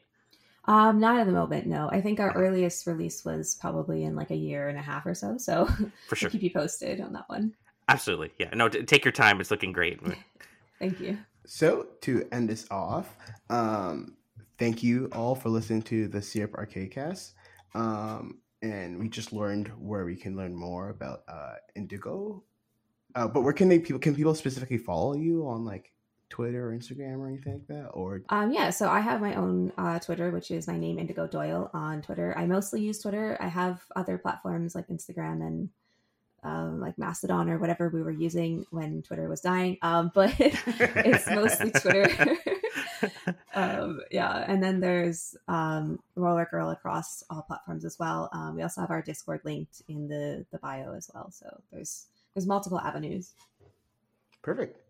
Um, 0.65 0.99
not 0.99 1.19
at 1.19 1.25
the 1.25 1.33
moment. 1.33 1.65
No, 1.65 1.89
I 1.89 2.01
think 2.01 2.19
our 2.19 2.31
earliest 2.33 2.85
release 2.85 3.25
was 3.25 3.57
probably 3.59 4.03
in 4.03 4.15
like 4.15 4.29
a 4.29 4.35
year 4.35 4.69
and 4.69 4.77
a 4.77 4.81
half 4.81 5.05
or 5.05 5.15
so. 5.15 5.37
So 5.39 5.67
for 6.07 6.15
sure, 6.15 6.29
keep 6.29 6.43
you 6.43 6.51
posted 6.51 7.01
on 7.01 7.11
that 7.13 7.27
one. 7.27 7.53
Absolutely, 7.89 8.31
yeah. 8.37 8.51
No, 8.53 8.69
t- 8.69 8.83
take 8.83 9.03
your 9.03 9.11
time. 9.11 9.41
It's 9.41 9.49
looking 9.49 9.71
great. 9.71 9.99
thank 10.79 10.99
you. 10.99 11.17
So 11.45 11.87
to 12.01 12.27
end 12.31 12.47
this 12.47 12.67
off, 12.69 13.17
um, 13.49 14.15
thank 14.59 14.83
you 14.83 15.09
all 15.11 15.33
for 15.33 15.49
listening 15.49 15.81
to 15.83 16.07
the 16.07 16.21
Syrup 16.21 16.53
Arcade 16.53 16.91
Cast. 16.91 17.33
Um, 17.73 18.37
and 18.61 18.99
we 18.99 19.09
just 19.09 19.33
learned 19.33 19.69
where 19.79 20.05
we 20.05 20.15
can 20.15 20.37
learn 20.37 20.55
more 20.55 20.89
about 20.89 21.23
uh, 21.27 21.55
Indigo. 21.75 22.43
Uh, 23.15 23.27
but 23.27 23.41
where 23.41 23.53
can 23.53 23.67
they 23.67 23.79
people 23.79 23.99
can 23.99 24.15
people 24.15 24.33
specifically 24.35 24.77
follow 24.77 25.15
you 25.15 25.45
on 25.47 25.65
like 25.65 25.91
Twitter 26.33 26.67
or 26.67 26.75
Instagram 26.75 27.19
or 27.19 27.27
anything 27.27 27.53
like 27.53 27.67
that? 27.67 27.89
Or 27.89 28.23
um, 28.29 28.51
yeah, 28.51 28.71
so 28.71 28.89
I 28.89 29.01
have 29.01 29.21
my 29.21 29.35
own 29.35 29.71
uh, 29.77 29.99
Twitter, 29.99 30.31
which 30.31 30.49
is 30.49 30.67
my 30.67 30.77
name 30.77 30.97
Indigo 30.97 31.27
Doyle 31.27 31.69
on 31.75 32.01
Twitter. 32.01 32.33
I 32.35 32.47
mostly 32.47 32.81
use 32.81 32.99
Twitter. 32.99 33.37
I 33.39 33.47
have 33.47 33.83
other 33.95 34.17
platforms 34.17 34.73
like 34.73 34.87
Instagram 34.87 35.45
and 35.45 35.69
um, 36.43 36.81
like 36.81 36.97
Mastodon 36.97 37.51
or 37.51 37.59
whatever 37.59 37.87
we 37.89 38.01
were 38.01 38.11
using 38.11 38.65
when 38.71 39.03
Twitter 39.03 39.29
was 39.29 39.41
dying. 39.41 39.77
Um, 39.83 40.11
but 40.11 40.33
it's 40.39 41.29
mostly 41.29 41.69
Twitter. 41.69 42.35
um, 43.53 44.01
yeah, 44.09 44.43
and 44.47 44.61
then 44.61 44.79
there's 44.79 45.35
um, 45.47 45.99
Roller 46.15 46.47
Girl 46.49 46.71
across 46.71 47.23
all 47.29 47.43
platforms 47.43 47.85
as 47.85 47.99
well. 47.99 48.31
Um, 48.33 48.55
we 48.55 48.63
also 48.63 48.81
have 48.81 48.89
our 48.89 49.03
Discord 49.03 49.41
linked 49.43 49.83
in 49.87 50.07
the 50.07 50.47
the 50.51 50.57
bio 50.57 50.95
as 50.95 51.11
well. 51.13 51.29
So 51.29 51.61
there's 51.71 52.07
there's 52.33 52.47
multiple 52.47 52.79
avenues. 52.79 53.33
Perfect. 54.41 54.82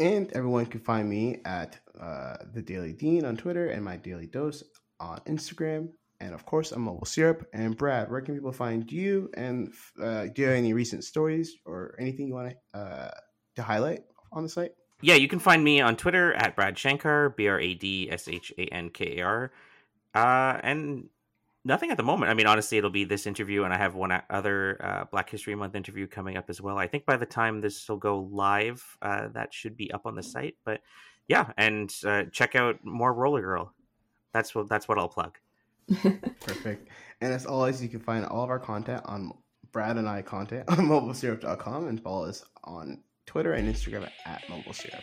And 0.00 0.32
everyone 0.32 0.66
can 0.66 0.80
find 0.80 1.08
me 1.08 1.40
at 1.44 1.78
uh, 2.00 2.36
the 2.52 2.62
Daily 2.62 2.92
Dean 2.92 3.24
on 3.24 3.36
Twitter 3.36 3.68
and 3.68 3.84
my 3.84 3.96
Daily 3.96 4.26
Dose 4.26 4.64
on 4.98 5.20
Instagram. 5.26 5.90
And 6.20 6.34
of 6.34 6.44
course, 6.46 6.72
I'm 6.72 6.82
Mobile 6.82 7.06
Syrup. 7.06 7.46
And 7.52 7.76
Brad, 7.76 8.10
where 8.10 8.20
can 8.20 8.34
people 8.34 8.52
find 8.52 8.90
you? 8.90 9.30
And 9.34 9.72
uh, 10.02 10.26
do 10.34 10.42
you 10.42 10.48
have 10.48 10.56
any 10.56 10.72
recent 10.72 11.04
stories 11.04 11.54
or 11.64 11.94
anything 12.00 12.26
you 12.26 12.34
want 12.34 12.54
to 12.72 12.78
uh, 12.78 13.10
to 13.56 13.62
highlight 13.62 14.00
on 14.32 14.42
the 14.42 14.48
site? 14.48 14.72
Yeah, 15.00 15.14
you 15.14 15.28
can 15.28 15.38
find 15.38 15.62
me 15.62 15.80
on 15.80 15.96
Twitter 15.96 16.32
at 16.34 16.56
Brad 16.56 16.78
Shankar, 16.78 17.30
B 17.30 17.46
R 17.46 17.60
A 17.60 17.74
D 17.74 18.08
S 18.10 18.26
H 18.26 18.52
A 18.58 18.64
N 18.66 18.90
K 18.90 19.18
A 19.18 19.22
R. 19.22 19.52
Uh, 20.14 20.60
and 20.62 21.08
nothing 21.64 21.90
at 21.90 21.96
the 21.96 22.02
moment. 22.02 22.30
I 22.30 22.34
mean, 22.34 22.46
honestly, 22.46 22.78
it'll 22.78 22.90
be 22.90 23.04
this 23.04 23.26
interview, 23.26 23.64
and 23.64 23.72
I 23.72 23.78
have 23.78 23.94
one 23.94 24.12
other 24.30 24.78
uh, 24.82 25.04
Black 25.10 25.30
History 25.30 25.54
Month 25.54 25.74
interview 25.74 26.06
coming 26.06 26.36
up 26.36 26.48
as 26.48 26.60
well. 26.60 26.78
I 26.78 26.86
think 26.86 27.06
by 27.06 27.16
the 27.16 27.26
time 27.26 27.60
this 27.60 27.88
will 27.88 27.96
go 27.96 28.28
live, 28.30 28.82
uh, 29.02 29.28
that 29.34 29.52
should 29.52 29.76
be 29.76 29.90
up 29.92 30.06
on 30.06 30.14
the 30.14 30.22
site. 30.22 30.56
But 30.64 30.80
yeah, 31.28 31.52
and 31.56 31.94
uh, 32.06 32.24
check 32.32 32.54
out 32.54 32.84
more 32.84 33.12
Roller 33.12 33.40
Girl. 33.40 33.72
That's 34.32 34.54
what 34.54 34.68
that's 34.68 34.88
what 34.88 34.98
I'll 34.98 35.08
plug. 35.08 35.38
Perfect. 36.40 36.88
And 37.20 37.32
as 37.32 37.46
always, 37.46 37.82
you 37.82 37.88
can 37.88 38.00
find 38.00 38.24
all 38.26 38.44
of 38.44 38.50
our 38.50 38.58
content 38.58 39.02
on 39.04 39.32
Brad 39.72 39.96
and 39.96 40.08
I 40.08 40.22
content 40.22 40.64
on 40.68 40.78
mobilesyrup.com 40.78 41.88
and 41.88 42.02
follow 42.02 42.26
us 42.26 42.44
on 42.64 43.02
Twitter 43.26 43.52
and 43.54 43.72
Instagram 43.72 44.08
at 44.26 44.42
mobilesyrup. 44.42 45.02